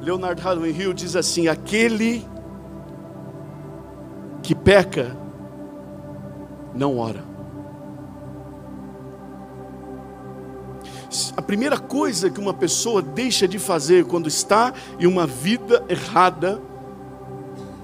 [0.00, 2.26] Leonard Hill diz assim: aquele
[4.42, 5.16] que peca
[6.74, 7.30] não ora.
[11.36, 16.60] A primeira coisa que uma pessoa deixa de fazer quando está em uma vida errada,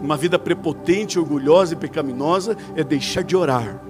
[0.00, 3.81] uma vida prepotente, orgulhosa e pecaminosa, é deixar de orar.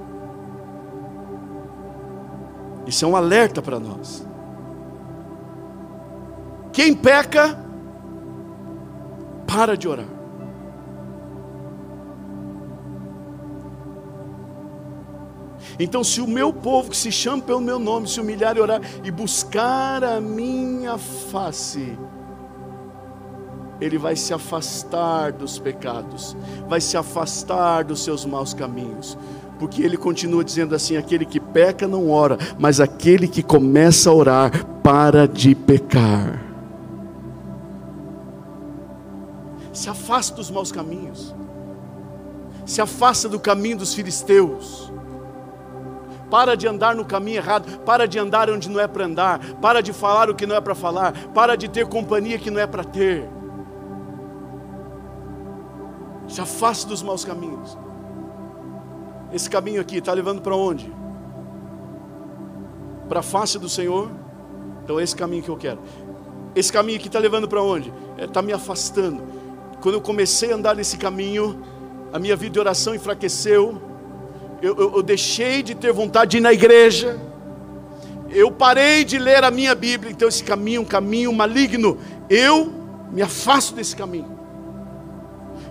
[2.87, 4.27] Isso é um alerta para nós.
[6.73, 7.59] Quem peca,
[9.47, 10.07] para de orar.
[15.79, 18.81] Então, se o meu povo que se chama pelo meu nome se humilhar e orar
[19.05, 21.99] e buscar a minha face,
[23.81, 29.19] ele vai se afastar dos pecados, vai se afastar dos seus maus caminhos,
[29.59, 34.15] porque ele continua dizendo assim: aquele que peca não ora, mas aquele que começa a
[34.15, 36.46] orar para de pecar.
[39.77, 41.35] Se afasta dos maus caminhos.
[42.65, 44.91] Se afasta do caminho dos filisteus.
[46.31, 49.83] Para de andar no caminho errado, para de andar onde não é para andar, para
[49.83, 52.67] de falar o que não é para falar, para de ter companhia que não é
[52.67, 53.29] para ter.
[56.27, 57.77] Se afaste dos maus caminhos.
[59.31, 60.91] Esse caminho aqui está levando para onde?
[63.11, 64.11] Para a face do Senhor?
[64.83, 65.81] Então é esse caminho que eu quero.
[66.55, 67.93] Esse caminho aqui está levando para onde?
[68.17, 69.36] Está é, me afastando
[69.87, 71.65] quando eu comecei a andar nesse caminho,
[72.13, 73.81] a minha vida de oração enfraqueceu.
[74.61, 77.21] Eu, eu, eu deixei de ter vontade de ir na igreja.
[78.29, 80.11] Eu parei de ler a minha Bíblia.
[80.11, 81.99] Então, esse caminho é um caminho maligno.
[82.29, 82.73] Eu
[83.13, 84.37] me afasto desse caminho.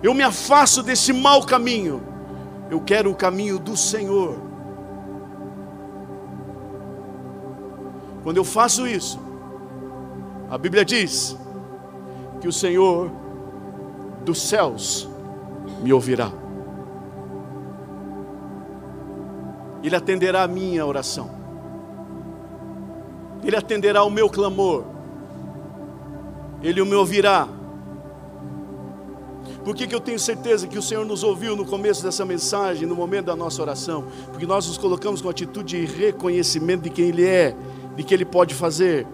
[0.02, 2.02] Eu me afasto desse mau caminho.
[2.70, 4.38] Eu quero o caminho do Senhor.
[8.22, 9.20] Quando eu faço isso,
[10.48, 11.36] a Bíblia diz
[12.40, 13.25] que o Senhor
[14.26, 15.08] dos céus
[15.82, 16.30] me ouvirá.
[19.82, 21.30] Ele atenderá a minha oração.
[23.44, 24.84] Ele atenderá o meu clamor.
[26.60, 27.48] Ele me ouvirá.
[29.64, 32.86] Por que, que eu tenho certeza que o Senhor nos ouviu no começo dessa mensagem,
[32.86, 34.06] no momento da nossa oração?
[34.32, 37.56] Porque nós nos colocamos com atitude de reconhecimento de quem Ele é,
[37.94, 39.06] de que Ele pode fazer,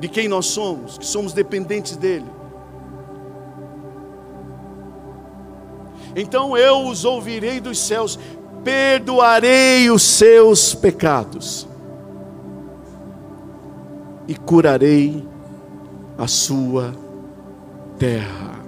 [0.00, 2.41] de quem nós somos, que somos dependentes dEle.
[6.14, 8.18] Então eu os ouvirei dos céus,
[8.62, 11.66] perdoarei os seus pecados
[14.28, 15.26] e curarei
[16.16, 16.92] a sua
[17.98, 18.62] terra.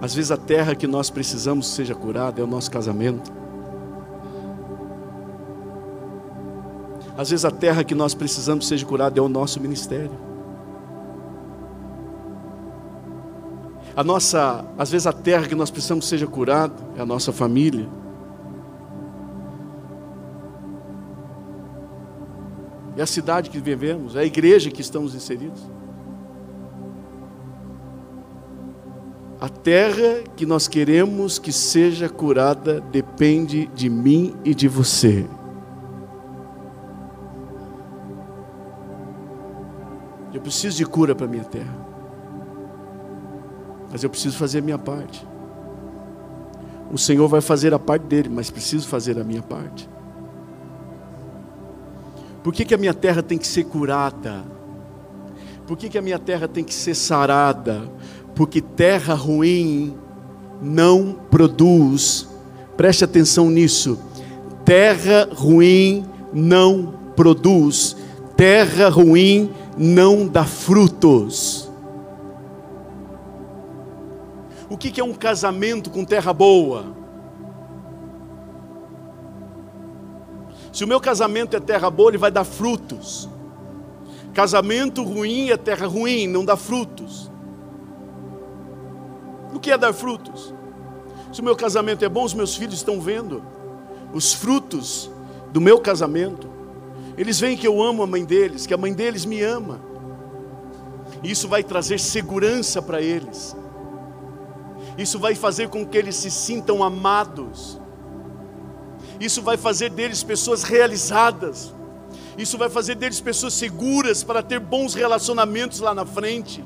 [0.00, 3.39] Às vezes a terra que nós precisamos seja curada é o nosso casamento.
[7.20, 10.18] Às vezes a terra que nós precisamos seja curada é o nosso ministério.
[13.94, 17.86] A nossa, às vezes a terra que nós precisamos seja curada é a nossa família.
[22.96, 25.60] É a cidade que vivemos, é a igreja que estamos inseridos.
[29.38, 35.28] A terra que nós queremos que seja curada depende de mim e de você.
[40.32, 41.74] Eu preciso de cura para minha terra.
[43.90, 45.26] Mas eu preciso fazer a minha parte.
[46.92, 49.88] O Senhor vai fazer a parte dele, mas preciso fazer a minha parte.
[52.42, 54.44] Por que, que a minha terra tem que ser curada?
[55.66, 57.82] Por que, que a minha terra tem que ser sarada?
[58.34, 59.94] Porque terra ruim
[60.60, 62.28] não produz,
[62.76, 63.98] preste atenção nisso,
[64.64, 67.96] terra ruim não produz,
[68.36, 69.50] terra ruim
[69.82, 71.70] não dá frutos.
[74.68, 76.94] O que é um casamento com terra boa?
[80.70, 83.26] Se o meu casamento é terra boa, ele vai dar frutos.
[84.34, 87.32] Casamento ruim é terra ruim, não dá frutos.
[89.54, 90.54] O que é dar frutos?
[91.32, 93.42] Se o meu casamento é bom, os meus filhos estão vendo
[94.12, 95.10] os frutos
[95.50, 96.59] do meu casamento.
[97.16, 99.80] Eles veem que eu amo a mãe deles, que a mãe deles me ama.
[101.22, 103.56] Isso vai trazer segurança para eles.
[104.96, 107.78] Isso vai fazer com que eles se sintam amados.
[109.18, 111.74] Isso vai fazer deles pessoas realizadas.
[112.38, 116.64] Isso vai fazer deles pessoas seguras para ter bons relacionamentos lá na frente.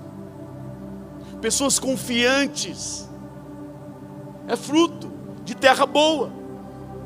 [1.41, 3.09] Pessoas confiantes.
[4.47, 5.11] É fruto
[5.45, 6.31] de terra boa,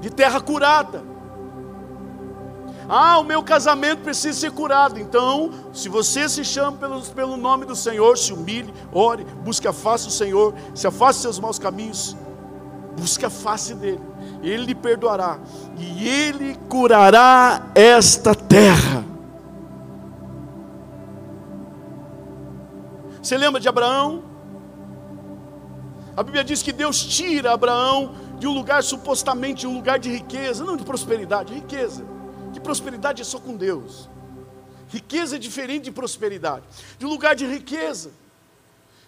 [0.00, 1.02] de terra curada.
[2.88, 4.98] Ah, o meu casamento precisa ser curado.
[4.98, 9.74] Então, se você se chama pelo, pelo nome do Senhor, se humilhe, ore, busque a
[9.74, 12.16] face do Senhor, se afaste seus maus caminhos,
[12.96, 14.00] busque a face dele.
[14.42, 15.38] Ele lhe perdoará
[15.76, 19.04] e ele curará esta terra.
[23.20, 24.22] Você lembra de Abraão?
[26.16, 30.64] A Bíblia diz que Deus tira Abraão de um lugar supostamente um lugar de riqueza,
[30.64, 32.17] não de prosperidade, riqueza
[32.52, 34.08] que prosperidade é só com Deus.
[34.88, 36.64] Riqueza é diferente de prosperidade.
[36.98, 38.10] De lugar de riqueza.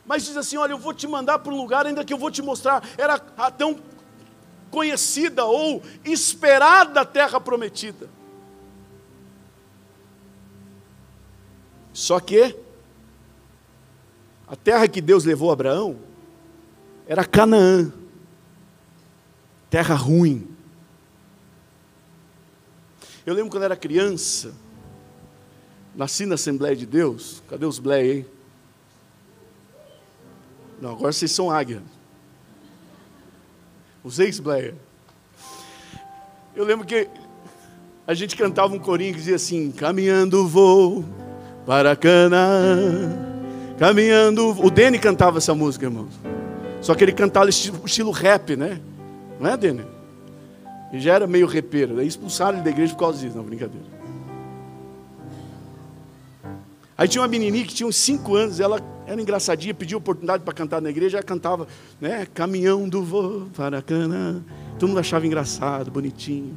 [0.04, 2.30] Mas diz assim: olha, eu vou te mandar para um lugar ainda que eu vou
[2.30, 2.82] te mostrar.
[2.98, 3.78] Era a tão
[4.70, 8.08] conhecida ou esperada terra prometida.
[11.92, 12.56] Só que
[14.46, 15.96] a terra que Deus levou a Abraão
[17.06, 17.92] era Canaã,
[19.68, 20.49] terra ruim,
[23.26, 24.52] eu lembro quando era criança,
[25.94, 27.42] nasci na Assembleia de Deus.
[27.48, 28.26] Cadê os Blé, hein?
[30.80, 31.82] Não, agora vocês são águia.
[34.02, 34.74] Os ex-Bleia.
[36.56, 37.06] Eu lembro que
[38.06, 41.04] a gente cantava um corinho que dizia assim: Caminhando vou
[41.66, 43.14] para Canaã.
[43.78, 44.56] Caminhando.
[44.64, 46.18] O Dene cantava essa música, irmãos.
[46.80, 48.80] Só que ele cantava estilo, estilo rap, né?
[49.38, 49.84] Não é, Dene?
[50.92, 51.96] E já era meio repeiro.
[51.96, 53.36] Daí expulsaram ele da igreja por causa disso.
[53.36, 53.86] Não, brincadeira.
[57.00, 60.52] Aí tinha uma menininha que tinha uns 5 anos, ela era engraçadinha, pediu oportunidade para
[60.52, 61.66] cantar na igreja, ela cantava,
[61.98, 62.26] né?
[62.34, 64.44] Caminhão do vô para Canaã.
[64.78, 66.54] Todo mundo achava engraçado, bonitinho.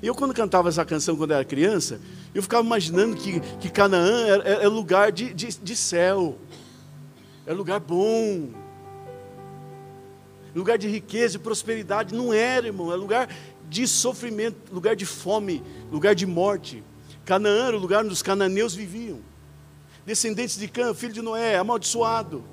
[0.00, 2.00] E eu, quando cantava essa canção quando era criança,
[2.34, 6.38] eu ficava imaginando que, que Canaã é, é, é lugar de, de, de céu,
[7.44, 8.50] é lugar bom,
[10.54, 12.14] lugar de riqueza e prosperidade.
[12.14, 13.28] Não era, irmão, é lugar
[13.68, 16.82] de sofrimento, lugar de fome, lugar de morte.
[17.24, 19.20] Canaã era o lugar onde os cananeus viviam.
[20.06, 22.44] Descendentes de Cã, filho de Noé, amaldiçoado.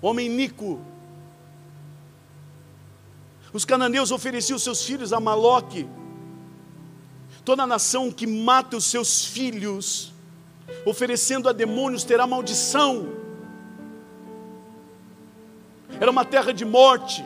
[0.00, 0.80] Homem iníquo.
[3.52, 5.88] Os cananeus ofereciam seus filhos a Maloque.
[7.44, 10.12] Toda nação que mata os seus filhos,
[10.84, 13.19] oferecendo a demônios, terá maldição
[16.00, 17.24] era uma terra de morte.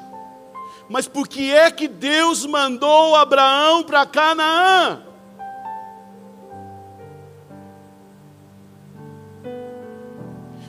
[0.89, 5.01] Mas por que é que Deus mandou Abraão para Canaã?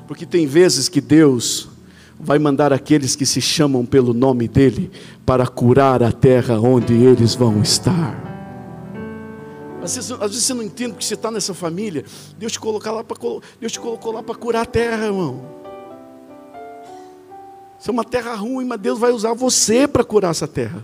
[0.07, 1.67] Porque tem vezes que Deus
[2.17, 4.91] vai mandar aqueles que se chamam pelo nome dEle
[5.25, 8.23] para curar a terra onde eles vão estar.
[9.83, 12.05] Às vezes, às vezes você não entende porque você está nessa família.
[12.37, 12.59] Deus te,
[13.59, 15.64] Deus te colocou lá para curar a terra, irmão.
[17.85, 20.83] Isso é uma terra ruim, mas Deus vai usar você para curar essa terra.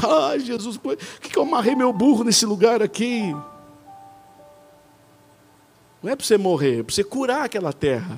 [0.00, 3.32] Ai, Jesus, por que eu amarrei meu burro nesse lugar aqui?
[6.00, 8.16] Não é para você morrer, é para você curar aquela terra.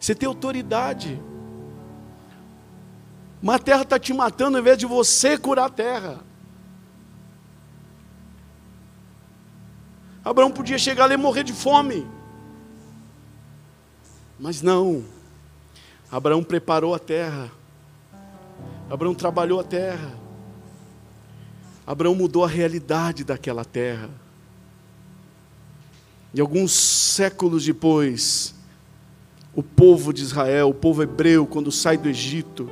[0.00, 1.20] Você tem autoridade.
[3.42, 6.20] Mas a terra está te matando ao invés de você curar a terra.
[10.24, 12.06] Abraão podia chegar ali e morrer de fome.
[14.40, 15.13] Mas não.
[16.14, 17.50] Abraão preparou a terra.
[18.88, 20.14] Abraão trabalhou a terra.
[21.84, 24.08] Abraão mudou a realidade daquela terra.
[26.32, 28.54] E alguns séculos depois,
[29.56, 32.70] o povo de Israel, o povo hebreu, quando sai do Egito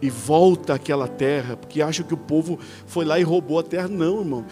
[0.00, 3.88] e volta àquela terra, porque acha que o povo foi lá e roubou a terra.
[3.88, 4.46] Não, irmão.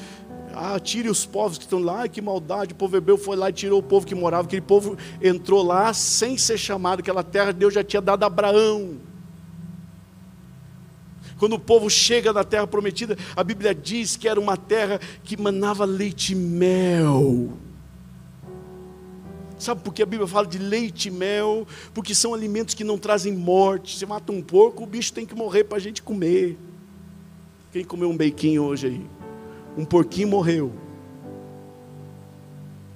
[0.55, 2.73] Ah, tire os povos que estão lá, que maldade.
[2.73, 4.47] O povo hebreu foi lá e tirou o povo que morava.
[4.47, 7.01] Aquele povo entrou lá sem ser chamado.
[7.01, 8.97] Aquela terra Deus já tinha dado a Abraão.
[11.39, 15.41] Quando o povo chega na terra prometida, a Bíblia diz que era uma terra que
[15.41, 17.53] manava leite e mel.
[19.59, 21.67] Sabe por que a Bíblia fala de leite e mel?
[21.95, 23.99] Porque são alimentos que não trazem morte.
[23.99, 26.59] Você mata um porco, o bicho tem que morrer para a gente comer.
[27.73, 29.20] Quem comeu um beiquinho hoje aí?
[29.77, 30.73] Um porquinho morreu.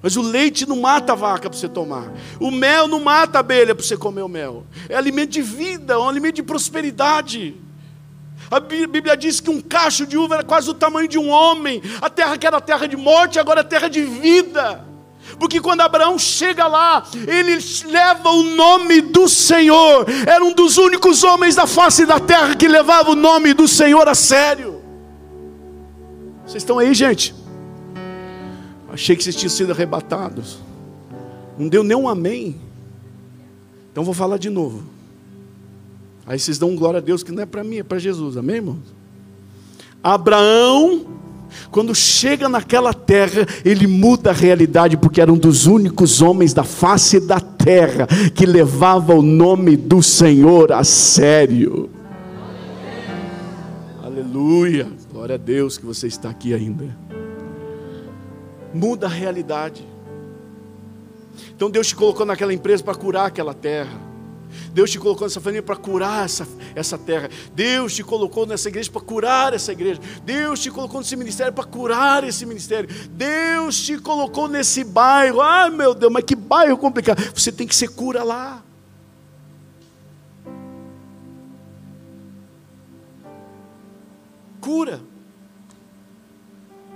[0.02, 2.12] Mas o leite não mata a vaca para você tomar.
[2.38, 4.66] O mel não mata a abelha para você comer o mel.
[4.88, 7.54] É alimento de vida, é um alimento de prosperidade.
[8.50, 11.82] A Bíblia diz que um cacho de uva era quase o tamanho de um homem.
[12.02, 14.84] A terra que era terra de morte, agora é terra de vida.
[15.38, 17.58] Porque quando Abraão chega lá, ele
[17.90, 20.06] leva o nome do Senhor.
[20.26, 24.06] Era um dos únicos homens da face da terra que levava o nome do Senhor
[24.06, 24.73] a sério.
[26.46, 27.34] Vocês estão aí, gente?
[28.92, 30.58] Achei que vocês tinham sido arrebatados.
[31.58, 32.56] Não deu nem um amém.
[33.90, 34.82] Então vou falar de novo.
[36.26, 38.56] Aí vocês dão glória a Deus que não é para mim, é para Jesus, amém,
[38.56, 38.94] irmãos?
[40.02, 41.06] Abraão,
[41.70, 46.64] quando chega naquela terra, ele muda a realidade, porque era um dos únicos homens da
[46.64, 51.90] face da terra que levava o nome do Senhor a sério.
[54.02, 56.84] Aleluia, glória a Deus que você está aqui ainda.
[58.74, 59.86] Muda a realidade.
[61.54, 63.96] Então Deus te colocou naquela empresa para curar aquela terra.
[64.72, 67.30] Deus te colocou nessa família para curar essa, essa terra.
[67.54, 70.00] Deus te colocou nessa igreja para curar essa igreja.
[70.24, 72.88] Deus te colocou nesse ministério para curar esse ministério.
[73.10, 75.40] Deus te colocou nesse bairro.
[75.40, 77.22] Ai meu Deus, mas que bairro complicado.
[77.32, 78.64] Você tem que ser cura lá.
[84.64, 85.02] Cura.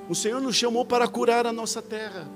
[0.09, 2.27] O Senhor nos chamou para curar a nossa terra.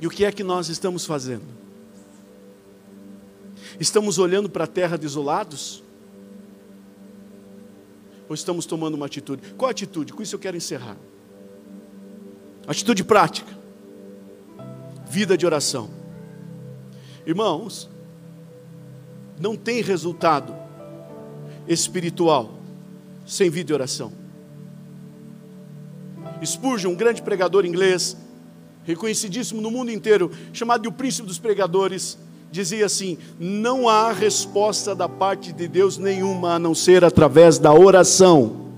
[0.00, 1.44] E o que é que nós estamos fazendo?
[3.78, 5.84] Estamos olhando para a terra desolados?
[8.28, 9.54] Ou estamos tomando uma atitude?
[9.54, 10.12] Qual atitude?
[10.12, 10.96] Com isso eu quero encerrar.
[12.66, 13.56] Atitude prática.
[15.06, 15.88] Vida de oração.
[17.24, 17.88] Irmãos,
[19.38, 20.52] não tem resultado
[21.68, 22.61] espiritual
[23.32, 24.12] sem vida de oração.
[26.44, 28.16] Spurgeon, um grande pregador inglês,
[28.84, 32.18] reconhecidíssimo no mundo inteiro, chamado de o príncipe dos pregadores,
[32.50, 37.72] dizia assim: não há resposta da parte de Deus nenhuma a não ser através da
[37.72, 38.71] oração.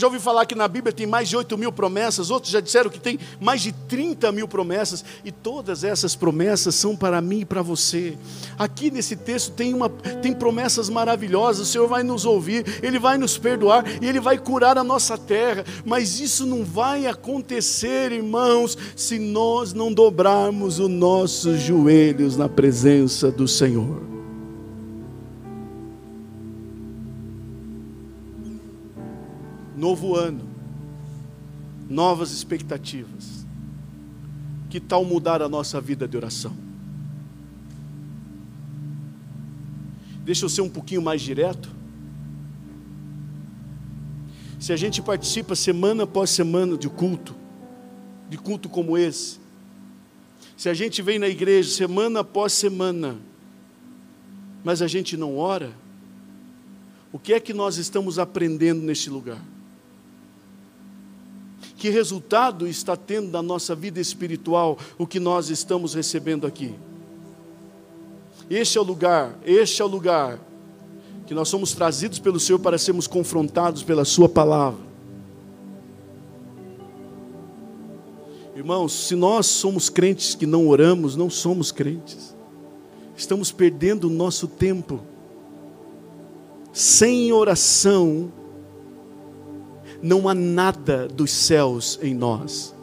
[0.00, 2.88] Já ouvi falar que na Bíblia tem mais de 8 mil promessas, outros já disseram
[2.88, 7.44] que tem mais de 30 mil promessas, e todas essas promessas são para mim e
[7.44, 8.16] para você.
[8.58, 13.18] Aqui nesse texto tem, uma, tem promessas maravilhosas, o Senhor vai nos ouvir, Ele vai
[13.18, 18.76] nos perdoar e Ele vai curar a nossa terra, mas isso não vai acontecer, irmãos,
[18.96, 24.19] se nós não dobrarmos os nossos joelhos na presença do Senhor.
[29.76, 30.48] Novo ano,
[31.88, 33.46] novas expectativas.
[34.68, 36.54] Que tal mudar a nossa vida de oração?
[40.24, 41.68] Deixa eu ser um pouquinho mais direto.
[44.60, 47.34] Se a gente participa semana após semana de culto,
[48.28, 49.40] de culto como esse,
[50.56, 53.16] se a gente vem na igreja semana após semana,
[54.62, 55.72] mas a gente não ora,
[57.10, 59.42] o que é que nós estamos aprendendo neste lugar?
[61.80, 66.74] Que resultado está tendo na nossa vida espiritual o que nós estamos recebendo aqui?
[68.50, 70.38] Este é o lugar, este é o lugar
[71.26, 74.78] que nós somos trazidos pelo Senhor para sermos confrontados pela Sua palavra.
[78.54, 82.36] Irmãos, se nós somos crentes que não oramos, não somos crentes.
[83.16, 85.00] Estamos perdendo o nosso tempo.
[86.74, 88.30] Sem oração,
[90.02, 92.74] não há nada dos céus em nós.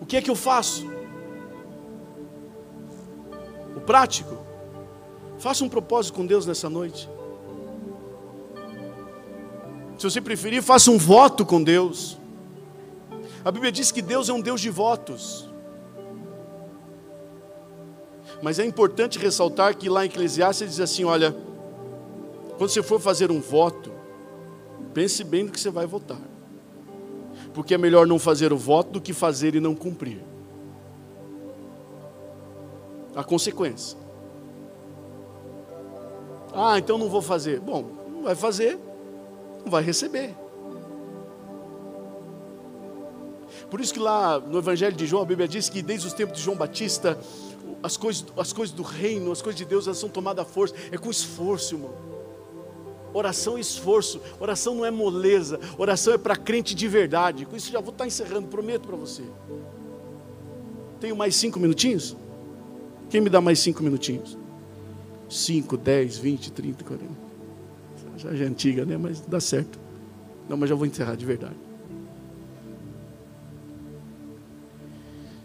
[0.00, 0.86] O que é que eu faço?
[3.76, 4.36] O prático.
[5.38, 7.08] Faça um propósito com Deus nessa noite.
[9.98, 12.18] Se você preferir, faça um voto com Deus.
[13.44, 15.48] A Bíblia diz que Deus é um Deus de votos.
[18.44, 21.34] Mas é importante ressaltar que lá em Eclesiastes diz assim: olha,
[22.58, 23.90] quando você for fazer um voto,
[24.92, 26.20] pense bem no que você vai votar.
[27.54, 30.20] Porque é melhor não fazer o voto do que fazer e não cumprir.
[33.16, 33.96] A consequência.
[36.52, 37.60] Ah, então não vou fazer.
[37.60, 38.78] Bom, não vai fazer,
[39.64, 40.34] não vai receber.
[43.70, 46.36] Por isso que lá no Evangelho de João, a Bíblia diz que desde os tempos
[46.36, 47.18] de João Batista,
[47.84, 50.74] as coisas, as coisas do reino, as coisas de Deus, elas são tomadas à força.
[50.90, 51.92] É com esforço, irmão.
[53.12, 54.22] Oração é esforço.
[54.40, 55.60] Oração não é moleza.
[55.76, 57.44] Oração é para crente de verdade.
[57.44, 59.22] Com isso já vou estar encerrando, prometo para você.
[60.98, 62.16] Tenho mais cinco minutinhos?
[63.10, 64.38] Quem me dá mais cinco minutinhos?
[65.28, 67.24] Cinco, dez, vinte, trinta, quarenta.
[68.16, 68.96] Já é antiga, né?
[68.96, 69.78] Mas dá certo.
[70.48, 71.56] Não, mas já vou encerrar de verdade.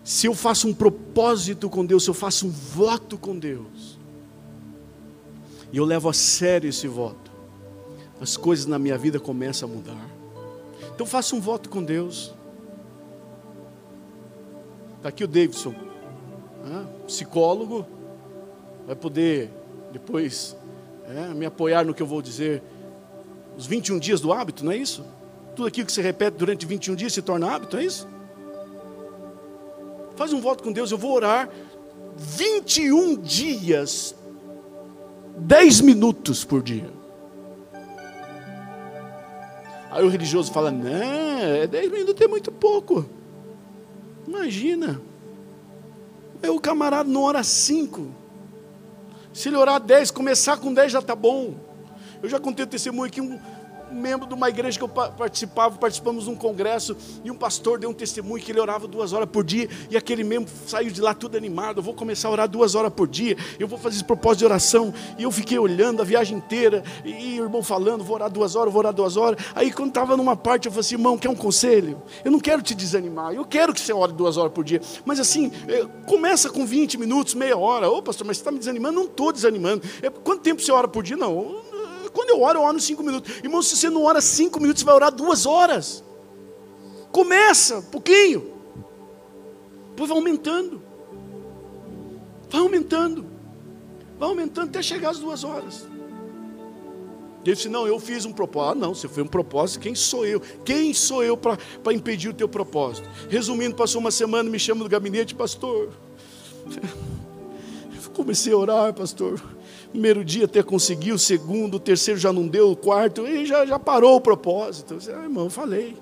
[0.10, 4.00] Se eu faço um propósito com Deus, se eu faço um voto com Deus,
[5.72, 7.32] e eu levo a sério esse voto,
[8.20, 10.10] as coisas na minha vida começam a mudar.
[10.96, 12.34] Então faça um voto com Deus.
[14.98, 15.76] Está aqui o Davidson,
[16.66, 16.88] né?
[17.06, 17.86] psicólogo,
[18.88, 19.52] vai poder
[19.94, 20.58] depois
[21.06, 22.64] é, me apoiar no que eu vou dizer.
[23.56, 25.06] Os 21 dias do hábito, não é isso?
[25.56, 28.08] Tudo aquilo que você repete durante 21 dias se torna hábito, é isso?
[30.20, 31.50] Faz um voto com Deus, eu vou orar
[32.18, 34.14] 21 dias,
[35.38, 36.92] 10 minutos por dia.
[39.90, 43.06] Aí o religioso fala: Não, 10 é minutos é muito pouco.
[44.28, 45.02] Imagina.
[46.44, 48.06] Aí o camarada não ora 5.
[49.34, 51.54] Se ele orar 10, começar com 10 já está bom.
[52.22, 53.40] Eu já contei o testemunho aqui, um,
[53.92, 57.90] membro de uma igreja que eu participava, participamos de um congresso, e um pastor deu
[57.90, 61.14] um testemunho que ele orava duas horas por dia, e aquele membro saiu de lá
[61.14, 64.04] tudo animado, eu vou começar a orar duas horas por dia, eu vou fazer esse
[64.04, 68.04] propósito de oração, e eu fiquei olhando a viagem inteira, e, e o irmão falando,
[68.04, 70.82] vou orar duas horas, vou orar duas horas, aí quando estava numa parte, eu falei
[70.82, 72.02] assim, irmão, quer um conselho?
[72.24, 75.20] Eu não quero te desanimar, eu quero que você ore duas horas por dia, mas
[75.20, 78.96] assim, é, começa com 20 minutos, meia hora, ô pastor, mas você está me desanimando?
[78.96, 81.18] Não estou desanimando, é, quanto tempo você ora por dia?
[81.18, 81.69] Não,
[82.14, 83.38] quando eu oro, eu oro cinco minutos.
[83.38, 86.04] Irmão, se você não ora cinco minutos, você vai orar duas horas.
[87.12, 88.54] Começa, pouquinho.
[89.90, 90.82] Depois vai aumentando.
[92.50, 93.26] Vai aumentando.
[94.18, 95.88] Vai aumentando até chegar às duas horas.
[97.46, 98.72] Ele disse: Não, eu fiz um propósito.
[98.72, 99.82] Ah, não, você foi um propósito.
[99.82, 100.40] Quem sou eu?
[100.64, 101.58] Quem sou eu para
[101.94, 103.10] impedir o teu propósito?
[103.30, 105.90] Resumindo, passou uma semana, me chama no gabinete, pastor.
[108.14, 109.42] Comecei a orar, pastor
[109.92, 113.66] primeiro dia até conseguiu, o segundo, o terceiro já não deu, o quarto, e já,
[113.66, 114.94] já parou o propósito.
[114.94, 115.98] Eu disse, ah, irmão, falei.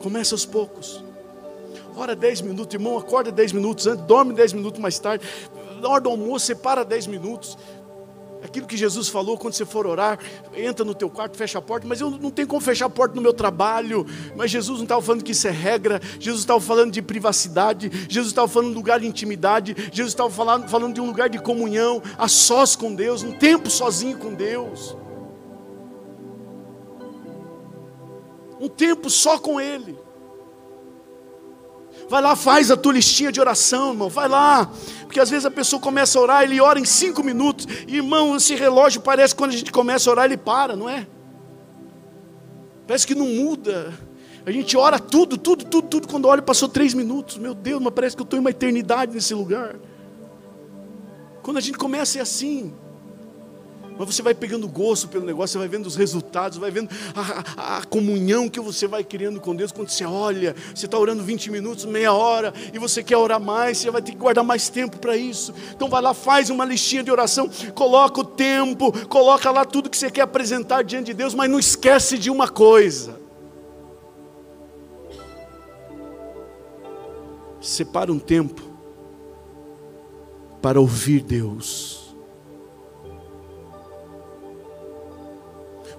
[0.00, 1.02] Começa aos poucos.
[1.96, 5.24] Ora 10 minutos, irmão, acorda 10 minutos antes, dorme 10 minutos mais tarde.
[5.80, 7.58] Na hora do almoço, separa 10 minutos.
[8.42, 10.18] Aquilo que Jesus falou quando você for orar,
[10.54, 13.16] entra no teu quarto, fecha a porta, mas eu não tenho como fechar a porta
[13.16, 14.06] no meu trabalho.
[14.36, 18.28] Mas Jesus não estava falando que isso é regra, Jesus estava falando de privacidade, Jesus
[18.28, 22.02] estava falando de lugar de intimidade, Jesus estava falando, falando de um lugar de comunhão,
[22.16, 24.96] a sós com Deus, um tempo sozinho com Deus.
[28.60, 29.96] Um tempo só com Ele.
[32.08, 34.08] Vai lá, faz a tua listinha de oração, irmão.
[34.08, 34.70] Vai lá.
[35.02, 37.66] Porque às vezes a pessoa começa a orar, ele ora em cinco minutos.
[37.86, 40.88] E, irmão, esse relógio parece que quando a gente começa a orar, ele para, não
[40.88, 41.06] é?
[42.86, 43.92] Parece que não muda.
[44.46, 46.08] A gente ora tudo, tudo, tudo, tudo.
[46.08, 47.36] Quando olha, passou três minutos.
[47.36, 49.76] Meu Deus, mas parece que eu estou em uma eternidade nesse lugar.
[51.42, 52.72] Quando a gente começa é assim
[53.98, 57.44] mas você vai pegando gosto pelo negócio, você vai vendo os resultados, vai vendo a,
[57.56, 59.72] a, a comunhão que você vai criando com Deus.
[59.72, 63.78] Quando você olha, você está orando 20 minutos, meia hora, e você quer orar mais,
[63.78, 65.52] você vai ter que guardar mais tempo para isso.
[65.74, 69.98] Então vai lá, faz uma listinha de oração, coloca o tempo, coloca lá tudo que
[69.98, 73.18] você quer apresentar diante de Deus, mas não esquece de uma coisa.
[77.60, 78.62] Separa um tempo
[80.62, 82.07] para ouvir Deus.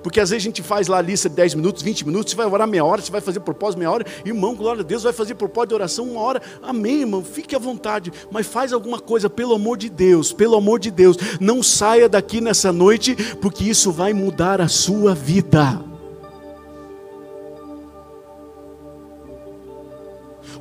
[0.04, 2.38] Porque às vezes a gente faz lá a lista de 10 minutos, 20 minutos, você
[2.38, 5.14] vai orar meia hora, você vai fazer propósito meia hora, irmão, glória a Deus, vai
[5.14, 9.30] fazer propósito de oração uma hora, amém, irmão, fique à vontade, mas faz alguma coisa,
[9.30, 13.92] pelo amor de Deus, pelo amor de Deus, não saia daqui nessa noite, porque isso
[13.92, 15.90] vai mudar a sua vida.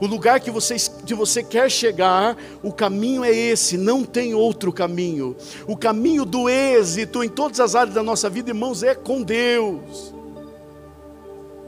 [0.00, 4.72] O lugar que você, que você quer chegar, o caminho é esse, não tem outro
[4.72, 5.36] caminho.
[5.66, 10.14] O caminho do êxito em todas as áreas da nossa vida, irmãos, é com Deus.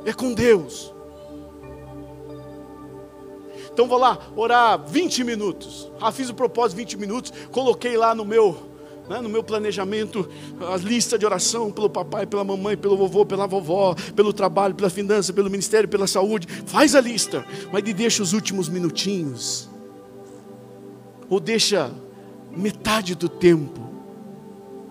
[0.05, 0.95] É com Deus.
[3.72, 5.91] Então vou lá orar 20 minutos.
[6.01, 8.70] Ah, fiz o propósito 20 minutos, coloquei lá no meu
[9.11, 10.29] né, no meu planejamento,
[10.73, 14.89] a lista de oração pelo papai, pela mamãe, pelo vovô, pela vovó, pelo trabalho, pela
[14.89, 16.47] finança, pelo ministério, pela saúde.
[16.65, 19.69] Faz a lista, mas deixa os últimos minutinhos.
[21.29, 21.91] Ou deixa
[22.57, 23.81] metade do tempo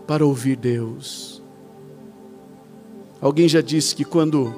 [0.05, 1.41] para ouvir Deus.
[3.21, 4.53] Alguém já disse que quando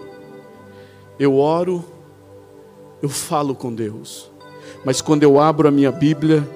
[1.19, 1.85] eu oro,
[2.99, 4.31] eu falo com Deus.
[4.83, 6.47] Mas quando eu abro a minha Bíblia,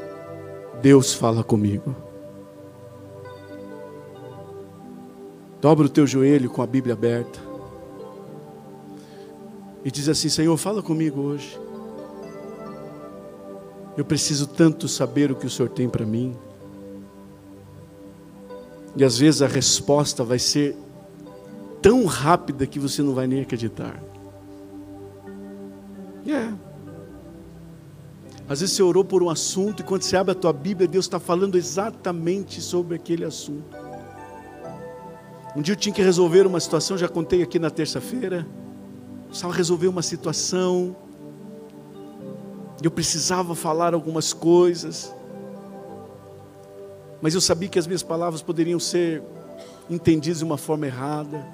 [0.82, 2.05] Deus fala comigo.
[5.62, 7.39] Dobra o teu joelho com a Bíblia aberta.
[9.84, 11.60] E diz assim: Senhor, fala comigo hoje.
[13.97, 16.36] Eu preciso tanto saber o que o Senhor tem para mim.
[18.95, 20.76] E às vezes a resposta vai ser
[21.82, 24.01] tão rápida que você não vai nem acreditar.
[26.26, 26.30] É.
[26.30, 26.58] Yeah.
[28.47, 31.06] Às vezes você orou por um assunto e quando você abre a tua Bíblia, Deus
[31.06, 33.84] está falando exatamente sobre aquele assunto.
[35.56, 38.45] Um dia eu tinha que resolver uma situação, já contei aqui na terça-feira.
[39.28, 40.93] Precisava resolver uma situação.
[42.84, 45.16] Eu precisava falar algumas coisas.
[47.22, 49.24] Mas eu sabia que as minhas palavras poderiam ser
[49.89, 51.47] entendidas de uma forma errada.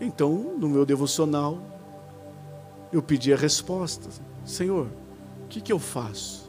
[0.00, 1.60] Então, no meu devocional,
[2.90, 4.08] eu pedi a resposta.
[4.46, 4.86] Senhor,
[5.44, 6.45] o que, que eu faço?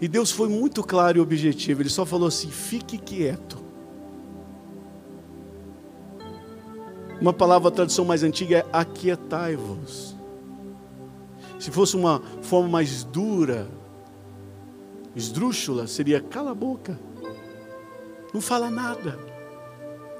[0.00, 3.64] E Deus foi muito claro e objetivo, Ele só falou assim: fique quieto.
[7.20, 10.14] Uma palavra, tradução mais antiga é aquietai-vos.
[11.58, 13.66] Se fosse uma forma mais dura,
[15.14, 17.00] esdrúxula, seria cala a boca,
[18.34, 19.18] não fala nada.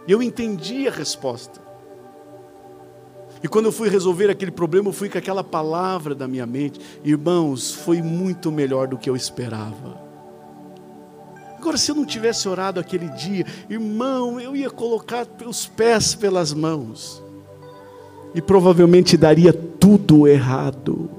[0.09, 1.66] E eu entendi a resposta.
[3.43, 6.81] E quando eu fui resolver aquele problema, eu fui com aquela palavra da minha mente.
[7.05, 10.07] Irmãos, foi muito melhor do que eu esperava.
[11.59, 16.53] Agora, se eu não tivesse orado aquele dia, irmão, eu ia colocar os pés pelas
[16.53, 17.23] mãos.
[18.35, 21.11] E provavelmente daria tudo errado.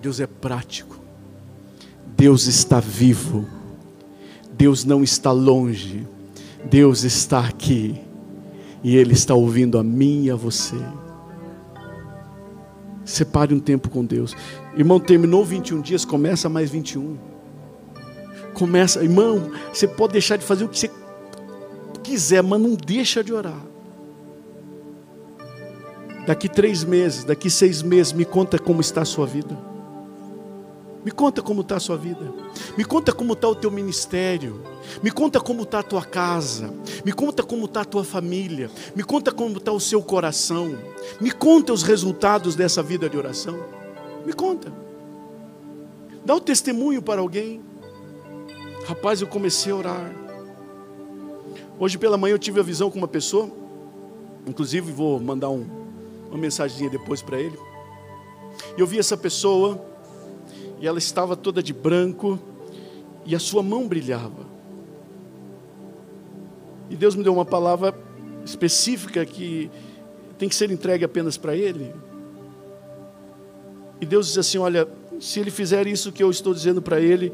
[0.00, 0.98] Deus é prático.
[2.16, 3.46] Deus está vivo.
[4.52, 6.06] Deus não está longe.
[6.64, 8.05] Deus está aqui.
[8.86, 10.76] E Ele está ouvindo a mim e a você.
[13.04, 14.32] Separe um tempo com Deus.
[14.76, 17.18] Irmão, terminou 21 dias, começa mais 21.
[18.54, 20.90] Começa, irmão, você pode deixar de fazer o que você
[22.04, 23.60] quiser, mas não deixa de orar.
[26.24, 29.58] Daqui três meses, daqui seis meses, me conta como está a sua vida.
[31.06, 32.34] Me conta como está a sua vida.
[32.76, 34.60] Me conta como está o teu ministério.
[35.00, 36.74] Me conta como está a tua casa.
[37.04, 38.68] Me conta como está a tua família.
[38.92, 40.76] Me conta como está o seu coração.
[41.20, 43.56] Me conta os resultados dessa vida de oração.
[44.26, 44.72] Me conta.
[46.24, 47.62] Dá o testemunho para alguém.
[48.88, 50.12] Rapaz, eu comecei a orar.
[51.78, 53.48] Hoje pela manhã eu tive a visão com uma pessoa.
[54.44, 55.68] Inclusive vou mandar um,
[56.28, 57.56] uma mensagem depois para ele.
[58.76, 59.94] E eu vi essa pessoa
[60.80, 62.38] e ela estava toda de branco,
[63.24, 64.46] e a sua mão brilhava.
[66.88, 67.94] E Deus me deu uma palavra
[68.44, 69.70] específica que
[70.38, 71.92] tem que ser entregue apenas para Ele.
[74.00, 74.86] E Deus diz assim: Olha,
[75.18, 77.32] se Ele fizer isso que eu estou dizendo para Ele,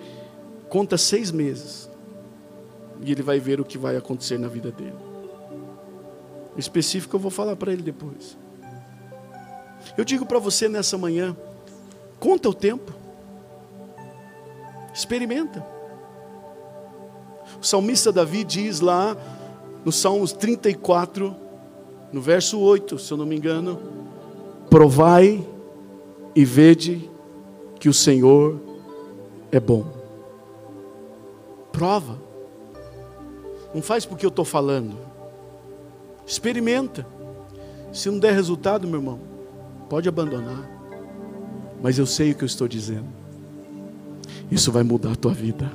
[0.68, 1.90] conta seis meses,
[3.04, 4.94] e Ele vai ver o que vai acontecer na vida dele.
[6.56, 8.38] O específico eu vou falar para Ele depois.
[9.96, 11.36] Eu digo para você nessa manhã:
[12.18, 13.01] conta o tempo.
[14.92, 15.64] Experimenta.
[17.60, 19.16] O salmista Davi diz lá
[19.84, 21.34] no Salmos 34,
[22.12, 23.78] no verso 8, se eu não me engano:
[24.70, 25.46] Provai
[26.34, 27.10] e vede
[27.78, 28.60] que o Senhor
[29.50, 29.84] é bom.
[31.72, 32.18] Prova.
[33.74, 34.96] Não faz porque eu estou falando.
[36.26, 37.06] Experimenta.
[37.92, 39.20] Se não der resultado, meu irmão,
[39.88, 40.70] pode abandonar.
[41.82, 43.21] Mas eu sei o que eu estou dizendo.
[44.52, 45.72] Isso vai mudar a tua vida.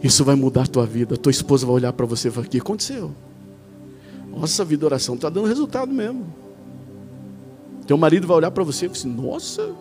[0.00, 1.16] Isso vai mudar a tua vida.
[1.16, 3.10] Tua esposa vai olhar para você e falar: O que aconteceu?
[4.30, 6.32] Nossa, vida oração está dando resultado mesmo.
[7.84, 9.74] Teu marido vai olhar para você e falar assim: Nossa,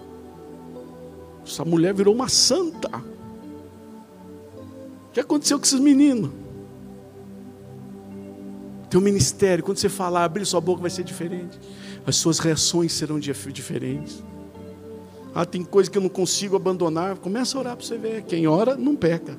[1.45, 2.89] essa mulher virou uma santa.
[5.07, 6.31] O que aconteceu com esses meninos?
[8.89, 11.59] Teu ministério, quando você falar, abrir sua boca, vai ser diferente.
[12.07, 14.23] As suas reações serão diferentes.
[15.39, 17.15] Ah, tem coisa que eu não consigo abandonar.
[17.17, 18.23] Começa a orar para você ver.
[18.23, 19.37] Quem ora não peca.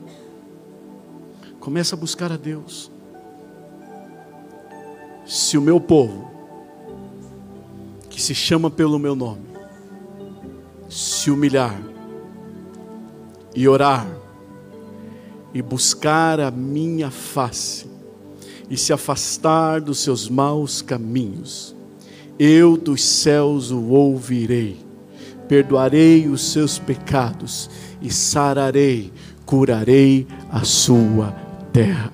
[1.59, 2.89] Começa a buscar a Deus.
[5.27, 6.31] Se o meu povo,
[8.09, 9.43] que se chama pelo meu nome,
[10.89, 11.77] se humilhar
[13.53, 14.07] e orar
[15.53, 17.91] e buscar a minha face
[18.71, 21.75] e se afastar dos seus maus caminhos,
[22.39, 24.87] eu dos céus o ouvirei
[25.49, 27.71] perdoarei os seus pecados
[28.01, 29.13] e sararei,
[29.47, 31.35] curarei a sua
[31.73, 32.13] terra.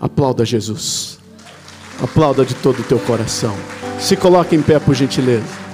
[0.00, 1.18] Aplauda Jesus.
[2.02, 3.54] Aplauda de todo o teu coração.
[3.98, 5.69] Se coloque em pé, por gentileza.